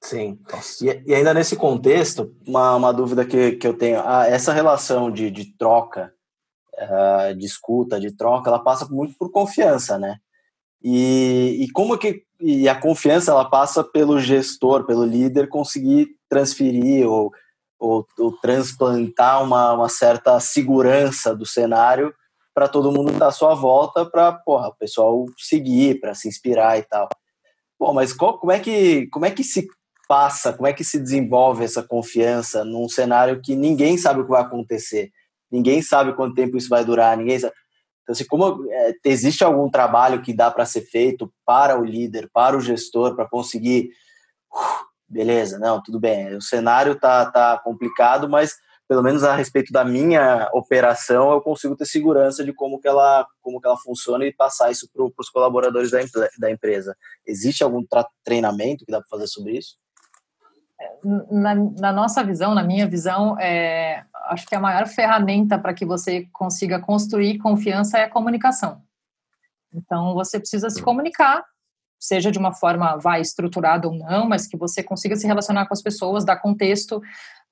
[0.00, 0.38] Sim.
[0.82, 5.10] E, e, ainda nesse contexto, uma, uma dúvida que, que eu tenho: ah, essa relação
[5.10, 6.12] de, de troca
[6.78, 10.18] uh, de escuta, de troca, ela passa muito por confiança, né?
[10.82, 17.08] E, e como que e a confiança ela passa pelo gestor, pelo líder conseguir transferir
[17.08, 17.32] ou,
[17.78, 22.12] ou, ou transplantar uma, uma certa segurança do cenário
[22.52, 26.82] para todo mundo estar à sua volta para o pessoal seguir, para se inspirar e
[26.82, 27.08] tal.
[27.78, 29.66] Bom, mas qual, como é que como é que se
[30.06, 34.30] passa, como é que se desenvolve essa confiança num cenário que ninguém sabe o que
[34.30, 35.10] vai acontecer?
[35.54, 37.54] Ninguém sabe quanto tempo isso vai durar, ninguém sabe.
[38.02, 42.28] Então, assim, como é, existe algum trabalho que dá para ser feito para o líder,
[42.32, 43.90] para o gestor, para conseguir,
[44.52, 48.54] uh, beleza, não, tudo bem, o cenário tá, tá complicado, mas
[48.86, 53.26] pelo menos a respeito da minha operação, eu consigo ter segurança de como que ela,
[53.40, 56.00] como que ela funciona e passar isso para os colaboradores da,
[56.38, 56.94] da empresa.
[57.24, 57.82] Existe algum
[58.22, 59.76] treinamento que dá para fazer sobre isso?
[61.30, 65.84] Na, na, nossa visão, na minha visão, é, acho que a maior ferramenta para que
[65.84, 68.82] você consiga construir confiança é a comunicação.
[69.72, 71.44] Então, você precisa se comunicar,
[71.98, 75.74] seja de uma forma vai estruturada ou não, mas que você consiga se relacionar com
[75.74, 77.02] as pessoas, dar contexto,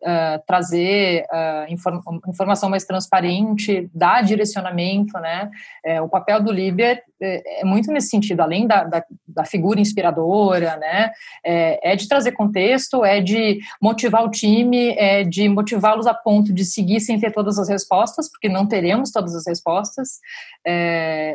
[0.02, 5.50] uh, trazer uh, inform informação mais transparente, dar direcionamento, né?
[5.84, 9.80] É, o papel do líder é, é, muito nesse sentido, além da, da, da figura
[9.80, 11.12] inspiradora, né?
[11.44, 16.52] É, é, de trazer contexto, é de motivar o time, é de motivá-los a ponto
[16.52, 20.18] de seguir sem ter todas as respostas, porque não teremos todas as respostas.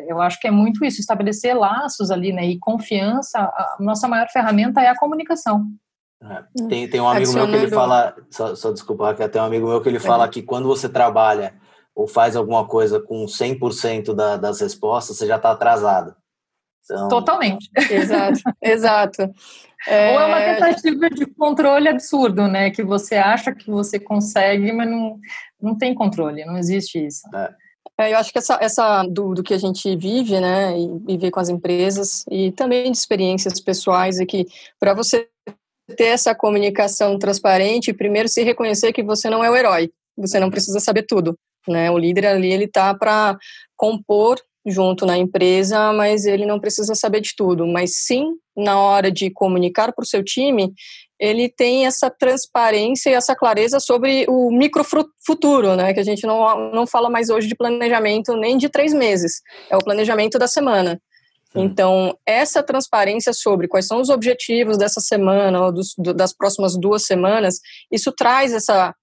[0.07, 2.45] Eu acho que é muito isso, estabelecer laços ali, né?
[2.45, 3.39] E confiança.
[3.39, 5.67] A nossa maior ferramenta é a comunicação.
[6.21, 6.67] É.
[6.67, 9.67] Tem, tem um amigo meu que ele fala, só, só desculpa, que tem um amigo
[9.67, 11.53] meu que ele fala que quando você trabalha
[11.95, 16.15] ou faz alguma coisa com 100% da, das respostas, você já está atrasado.
[16.83, 17.07] Então...
[17.07, 17.69] Totalmente.
[17.89, 19.21] Exato, exato.
[19.87, 20.13] É...
[20.13, 22.71] Ou é uma tentativa de controle absurdo, né?
[22.71, 25.19] Que você acha que você consegue, mas não,
[25.61, 27.21] não tem controle, não existe isso.
[27.35, 27.53] É.
[27.99, 31.17] É, eu acho que essa, essa do, do, que a gente vive, né, e, e
[31.17, 34.45] vê com as empresas, e também de experiências pessoais, é que
[34.79, 35.27] para você
[35.95, 40.49] ter essa comunicação transparente, primeiro se reconhecer que você não é o herói, você não
[40.49, 41.89] precisa saber tudo, né?
[41.91, 43.37] O líder ali ele tá para
[43.75, 49.09] compor junto na empresa, mas ele não precisa saber de tudo, mas sim na hora
[49.09, 50.73] de comunicar para o seu time,
[51.19, 55.93] ele tem essa transparência e essa clareza sobre o microfuturo, né?
[55.93, 59.77] Que a gente não, não fala mais hoje de planejamento nem de três meses, é
[59.77, 60.99] o planejamento da semana.
[61.55, 67.05] Então, essa transparência sobre quais são os objetivos dessa semana ou dos, das próximas duas
[67.05, 67.59] semanas,
[67.91, 68.93] isso traz essa,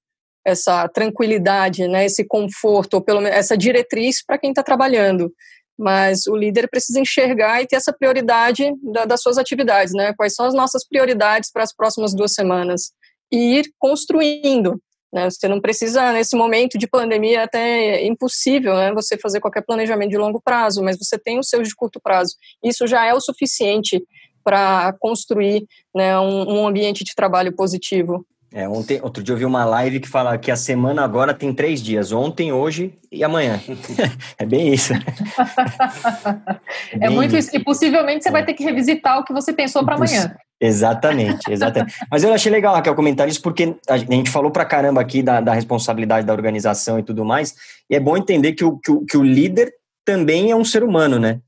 [0.46, 5.32] essa tranquilidade, né, esse conforto, ou pelo menos essa diretriz para quem está trabalhando.
[5.76, 10.14] Mas o líder precisa enxergar e ter essa prioridade da, das suas atividades, né?
[10.16, 12.92] Quais são as nossas prioridades para as próximas duas semanas?
[13.32, 14.80] E ir construindo.
[15.14, 15.30] Né?
[15.30, 20.10] Você não precisa, nesse momento de pandemia, até é impossível né, você fazer qualquer planejamento
[20.10, 22.34] de longo prazo, mas você tem os seus de curto prazo.
[22.64, 24.02] Isso já é o suficiente
[24.42, 28.26] para construir né, um, um ambiente de trabalho positivo.
[28.52, 31.54] É, ontem, outro dia eu vi uma live que fala que a semana agora tem
[31.54, 33.60] três dias, ontem, hoje e amanhã.
[34.38, 34.94] é bem isso.
[36.92, 37.50] é, bem muito isso.
[37.54, 38.32] E possivelmente você é.
[38.32, 40.36] vai ter que revisitar o que você pensou para amanhã.
[40.60, 41.94] Exatamente, exatamente.
[42.10, 45.40] Mas eu achei legal, Raquel, comentar isso, porque a gente falou pra caramba aqui da,
[45.40, 47.54] da responsabilidade da organização e tudo mais,
[47.90, 49.72] e é bom entender que o, que o, que o líder
[50.04, 51.40] também é um ser humano, né?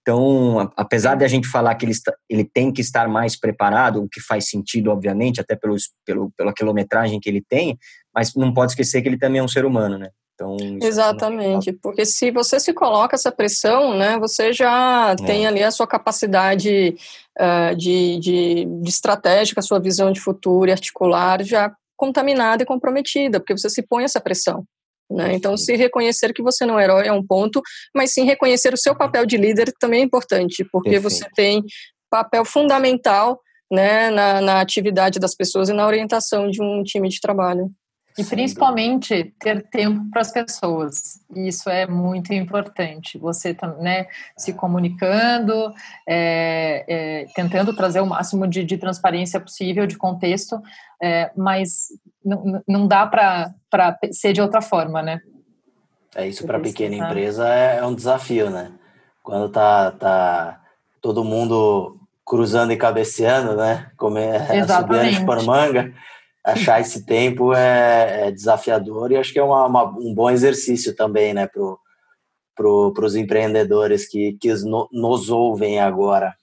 [0.00, 4.02] Então, apesar de a gente falar que ele, está, ele tem que estar mais preparado,
[4.02, 7.78] o que faz sentido, obviamente, até pelos, pelo, pela quilometragem que ele tem,
[8.14, 10.08] mas não pode esquecer que ele também é um ser humano, né?
[10.32, 15.26] Então, é Exatamente, é porque se você se coloca essa pressão, né, você já é.
[15.26, 16.96] tem ali a sua capacidade
[17.38, 22.66] uh, de, de, de estratégica, a sua visão de futuro e articular já contaminada e
[22.66, 24.64] comprometida, porque você se põe essa pressão.
[25.10, 25.34] Né?
[25.34, 27.62] Então, se reconhecer que você não é herói é um ponto,
[27.94, 31.14] mas sim reconhecer o seu papel de líder também é importante, porque Perfeito.
[31.14, 31.62] você tem
[32.10, 37.20] papel fundamental né, na, na atividade das pessoas e na orientação de um time de
[37.20, 37.70] trabalho.
[38.18, 41.20] E principalmente ter tempo para as pessoas.
[41.36, 43.16] Isso é muito importante.
[43.16, 45.72] Você né, se comunicando,
[46.04, 50.60] é, é, tentando trazer o máximo de, de transparência possível, de contexto,
[51.00, 51.88] é, mas
[52.24, 53.54] não, não dá para
[54.10, 55.20] ser de outra forma, né?
[56.16, 58.72] É isso para pequena empresa é, é um desafio, né?
[59.22, 60.60] Quando tá, tá
[61.00, 61.96] todo mundo
[62.26, 63.92] cruzando e cabeceando, né?
[63.96, 65.94] Como é, subindo por manga
[66.52, 70.94] achar esse tempo é, é, desafiador e acho que é uma, uma, um bom exercício
[70.94, 71.62] também, né, para
[72.54, 76.34] pro, os empreendedores que, que no, nos ouvem agora.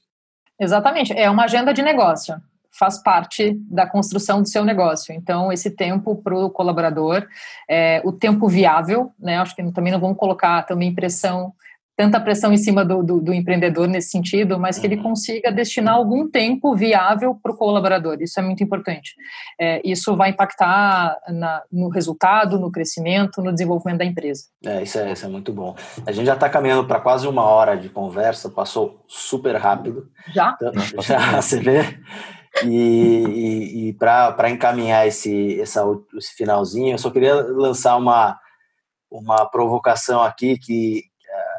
[0.60, 2.36] Exatamente, é uma agenda de negócio,
[2.72, 5.14] faz parte da construção do seu negócio.
[5.14, 7.28] Então, esse tempo para o colaborador,
[7.70, 11.54] é, o tempo viável, né, acho que também não vamos colocar também pressão
[11.96, 15.04] tanta pressão em cima do, do, do, empreendedor nesse sentido, mas que ele uhum.
[15.04, 18.18] consiga destinar algum tempo viável para o colaborador.
[18.22, 19.16] Isso é muito importante.
[19.60, 24.44] É, isso vai impactar na, no resultado, no crescimento, no desenvolvimento da empresa.
[24.66, 25.76] É, isso é, isso é muito bom.
[26.06, 30.10] A gente já está caminhando para quase uma hora de conversa, passou super rápido.
[30.34, 30.56] Já?
[30.56, 31.98] Então, já, você vê?
[32.64, 35.84] E, e, e para encaminhar esse, essa,
[36.18, 38.38] esse finalzinho, eu só queria lançar uma,
[39.12, 41.04] uma provocação aqui que,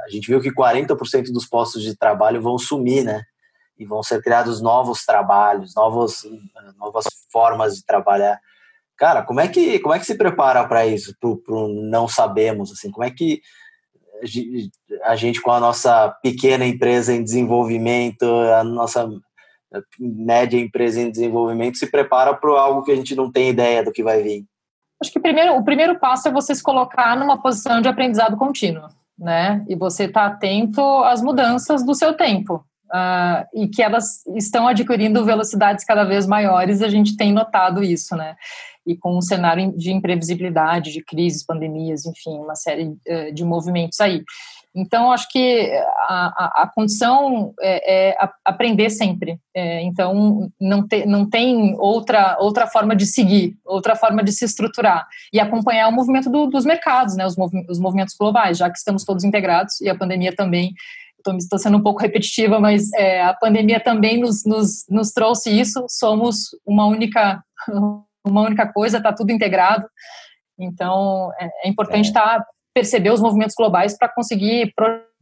[0.07, 3.23] a gente viu que 40% dos postos de trabalho vão sumir, né?
[3.77, 6.25] E vão ser criados novos trabalhos, novos,
[6.79, 8.41] novas formas de trabalhar.
[8.97, 11.15] Cara, como é que, como é que se prepara para isso?
[11.21, 13.41] Pro, pro não sabemos, assim, como é que
[15.03, 19.07] a gente com a nossa pequena empresa em desenvolvimento, a nossa
[19.99, 23.93] média empresa em desenvolvimento se prepara para algo que a gente não tem ideia do
[23.93, 24.47] que vai vir?
[25.03, 28.89] Acho que primeiro, o primeiro passo é você se colocar numa posição de aprendizado contínuo
[29.19, 29.65] né?
[29.69, 32.65] E você está atento às mudanças do seu tempo.
[32.87, 38.15] Uh, e que elas estão adquirindo velocidades cada vez maiores, a gente tem notado isso,
[38.15, 38.37] né?
[38.87, 44.01] E com um cenário de imprevisibilidade, de crises, pandemias, enfim, uma série uh, de movimentos
[44.01, 44.23] aí.
[44.77, 45.73] Então, acho que
[46.07, 49.41] a, a, a condição é, é, aprender sempre.
[49.55, 54.45] É, então, não, te, não tem outra, outra forma de seguir, outra forma de se
[54.45, 55.07] estruturar.
[55.33, 58.77] E acompanhar o movimento do, dos mercados, né, os, mov, os movimentos globais, já que
[58.77, 60.75] estamos todos integrados e a pandemia também.
[61.39, 65.87] Estou sendo um pouco repetitiva, mas é, a pandemia também nos, nos, nos trouxe isso.
[65.89, 67.43] Somos uma única,
[68.23, 69.87] uma única coisa, está tudo integrado.
[70.59, 72.39] Então, é, é importante estar é.
[72.39, 72.47] tá
[72.77, 74.71] perceber os movimentos globais para conseguir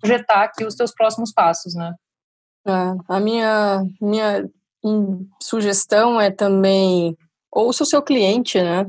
[0.02, 1.94] projetar aqui os teus próximos passos, né?
[2.66, 2.72] É,
[3.08, 4.50] a minha, minha
[5.40, 7.16] sugestão é também
[7.52, 8.84] ouça o seu cliente, né?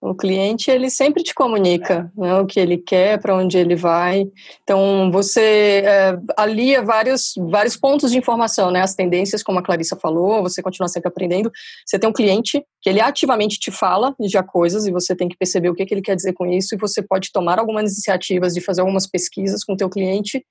[0.00, 4.24] O cliente ele sempre te comunica né, o que ele quer, para onde ele vai.
[4.64, 8.80] Então você é, alia vários, vários pontos de informação, né?
[8.80, 11.52] As tendências, como a Clarissa falou, você continua sempre aprendendo.
[11.86, 15.36] Você tem um cliente que ele ativamente te fala já coisas e você tem que
[15.36, 18.52] perceber o que, que ele quer dizer com isso e você pode tomar algumas iniciativas
[18.52, 20.44] de fazer algumas pesquisas com o teu cliente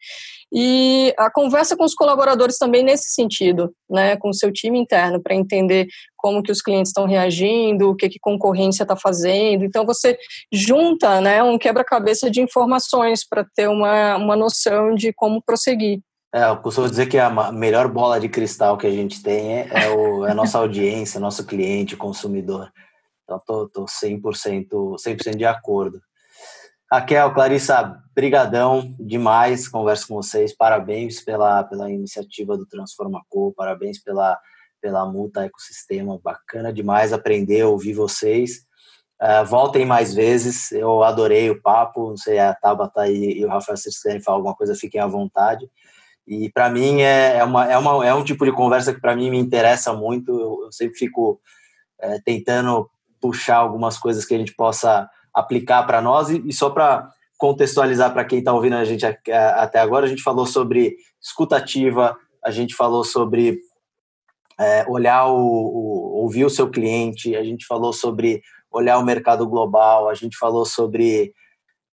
[0.53, 5.21] e a conversa com os colaboradores também nesse sentido, né, com o seu time interno
[5.21, 9.65] para entender como que os clientes estão reagindo, o que que concorrência está fazendo.
[9.65, 10.17] Então você
[10.51, 15.99] junta, né, um quebra-cabeça de informações para ter uma, uma noção de como prosseguir.
[16.33, 19.69] É, eu costumo dizer que a melhor bola de cristal que a gente tem é,
[19.69, 22.71] é, o, é a nossa audiência, nosso cliente, consumidor.
[23.23, 26.01] Então, tô, tô 100%, 100 de acordo.
[26.89, 34.01] Raquel, Clarissa, brigadão demais, converso com vocês, parabéns pela, pela iniciativa do Transforma Co, parabéns
[34.01, 34.37] pela,
[34.81, 38.65] pela multa ecossistema, bacana demais aprender, ouvir vocês.
[39.21, 43.49] Uh, voltem mais vezes, eu adorei o papo, não sei, a Tabata e, e o
[43.49, 45.69] Rafael, se vocês querem falar alguma coisa, fiquem à vontade.
[46.31, 49.13] E para mim é, é, uma, é, uma, é um tipo de conversa que para
[49.13, 50.31] mim me interessa muito.
[50.31, 51.41] Eu, eu sempre fico
[51.99, 56.29] é, tentando puxar algumas coisas que a gente possa aplicar para nós.
[56.29, 60.23] E, e só para contextualizar para quem está ouvindo a gente até agora, a gente
[60.23, 63.59] falou sobre escutativa, a gente falou sobre
[64.57, 69.45] é, olhar o, o, ouvir o seu cliente, a gente falou sobre olhar o mercado
[69.45, 71.33] global, a gente falou sobre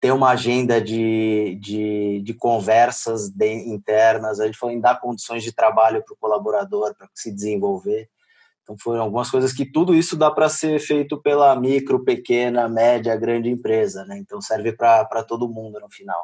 [0.05, 5.41] ter uma agenda de, de, de conversas de, internas, a gente falou em dar condições
[5.41, 8.07] de trabalho para o colaborador, para se desenvolver.
[8.61, 13.15] Então foram algumas coisas que tudo isso dá para ser feito pela micro, pequena, média,
[13.15, 14.15] grande empresa, né?
[14.19, 16.23] Então serve para todo mundo no final.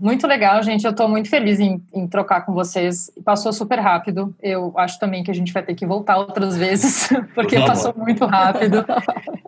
[0.00, 0.84] Muito legal, gente.
[0.84, 3.10] Eu estou muito feliz em, em, trocar com vocês.
[3.22, 4.34] Passou super rápido.
[4.40, 7.94] Eu acho também que a gente vai ter que voltar outras vezes, porque Por passou
[7.94, 8.82] muito rápido.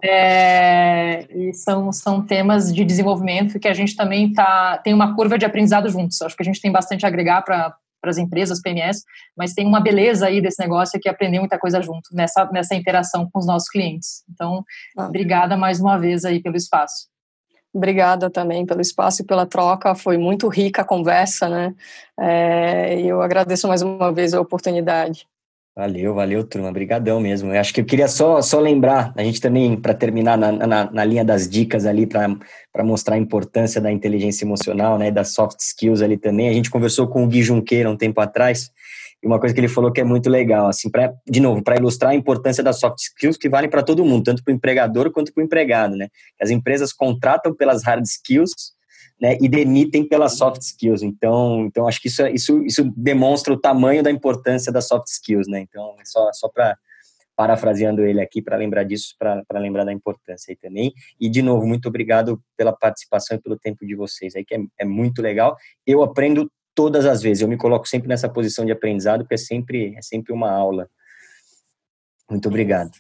[0.03, 5.39] É, e são, são temas de desenvolvimento que a gente também tá, tem uma curva
[5.39, 6.21] de aprendizado juntos.
[6.21, 7.75] Acho que a gente tem bastante a agregar para
[8.05, 11.81] as empresas, PMS, mas tem uma beleza aí desse negócio que é aprender muita coisa
[11.81, 14.23] junto nessa, nessa interação com os nossos clientes.
[14.31, 14.63] Então,
[14.99, 15.07] ah.
[15.07, 17.12] obrigada mais uma vez aí pelo espaço.
[17.75, 21.75] Obrigada também pelo espaço e pela troca, foi muito rica a conversa, né?
[22.21, 25.27] É, eu agradeço mais uma vez a oportunidade.
[25.75, 26.69] Valeu, valeu, turma.
[26.69, 27.51] Obrigadão mesmo.
[27.51, 30.91] Eu acho que eu queria só, só lembrar, a gente também, para terminar na, na,
[30.91, 35.59] na, linha das dicas ali, para mostrar a importância da inteligência emocional, né, das soft
[35.61, 36.51] skills ali também.
[36.51, 38.71] A gente conversou com o Gui Junqueira um tempo atrás,
[39.25, 42.13] uma coisa que ele falou que é muito legal, assim, pra, de novo, para ilustrar
[42.13, 45.33] a importância das soft skills que valem para todo mundo, tanto para o empregador quanto
[45.33, 46.09] para o empregado, né?
[46.41, 48.53] As empresas contratam pelas hard skills,
[49.21, 51.03] né, e demitem pelas soft skills.
[51.03, 55.47] Então, então acho que isso, isso, isso demonstra o tamanho da importância das soft skills,
[55.47, 55.61] né?
[55.61, 56.77] Então, é só, só para
[57.35, 60.93] parafraseando ele aqui para lembrar disso, para lembrar da importância aí também.
[61.19, 64.61] E de novo, muito obrigado pela participação e pelo tempo de vocês aí, que é,
[64.81, 65.57] é muito legal.
[65.87, 67.43] Eu aprendo todas as vezes.
[67.43, 70.89] Eu me coloco sempre nessa posição de aprendizado, porque é sempre, é sempre uma aula.
[72.31, 72.93] Muito obrigado.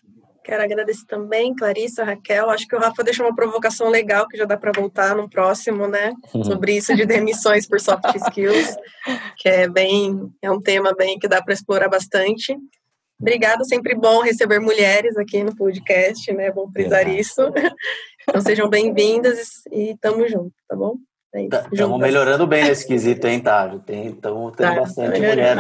[0.44, 2.50] Quero agradecer também, Clarissa, Raquel.
[2.50, 5.86] Acho que o Rafa deixou uma provocação legal que já dá para voltar no próximo,
[5.86, 6.12] né?
[6.44, 8.76] Sobre isso de demissões por soft skills,
[9.36, 12.56] que é bem, é um tema bem que dá para explorar bastante.
[13.20, 16.50] Obrigada, sempre bom receber mulheres aqui no podcast, né?
[16.50, 17.40] Bom frisar isso.
[18.28, 20.96] Então sejam bem-vindas e tamo junto, tá bom?
[21.34, 23.82] Estamos é melhorando bem nesse quesito, hein, Távio?
[23.88, 25.56] Estamos tendo tá, bastante tá mulher.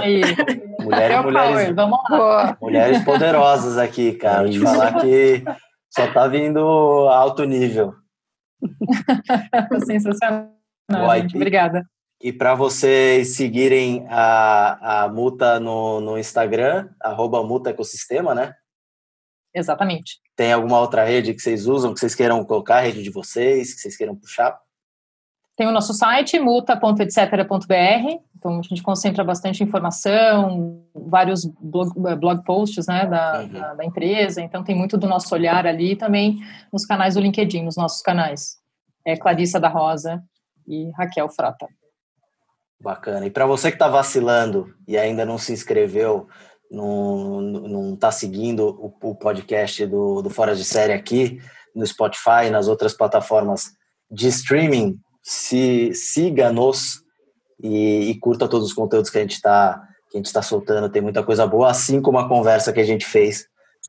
[0.80, 2.58] Mulheres, mulheres, Vamos lá.
[2.60, 4.50] mulheres poderosas aqui, cara.
[4.50, 5.42] De falar que
[5.88, 6.60] só tá vindo
[7.08, 7.94] alto nível.
[9.86, 10.50] Sensacional.
[11.16, 11.36] gente.
[11.36, 11.86] Obrigada.
[12.20, 18.54] E para vocês seguirem a, a multa no, no Instagram, arroba multa ecosistema, né?
[19.54, 20.20] Exatamente.
[20.36, 23.74] Tem alguma outra rede que vocês usam, que vocês queiram colocar, a rede de vocês,
[23.74, 24.58] que vocês queiram puxar?
[25.56, 27.74] Tem o nosso site, multa.etc.br,
[28.36, 33.48] então a gente concentra bastante informação, vários blog, eh, blog posts né, da, uhum.
[33.48, 36.38] da, da, empresa, então tem muito do nosso olhar ali também
[36.72, 38.56] nos canais do LinkedIn, nos nossos canais.
[39.06, 40.22] É Clarissa da Rosa
[40.66, 41.66] e Raquel Frota.
[42.80, 43.26] Bacana.
[43.26, 46.26] E para você que está vacilando e ainda não se inscreveu,
[46.70, 51.38] não está seguindo o, o podcast do, do Fora de Série aqui
[51.74, 53.70] no Spotify nas outras plataformas
[54.10, 57.02] de streaming, se siga-nos
[57.62, 60.90] e, e, curta todos os conteúdos que a gente está que a gente está soltando,
[60.90, 63.46] tem muita coisa boa, assim como a conversa que a gente fez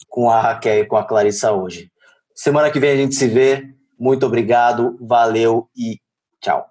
[0.08, 1.92] com a Raquel e com a Clarissa hoje.
[2.34, 3.68] Semana que vem a gente se vê.
[4.00, 5.98] Muito obrigado, valeu e
[6.44, 6.70] Tchau.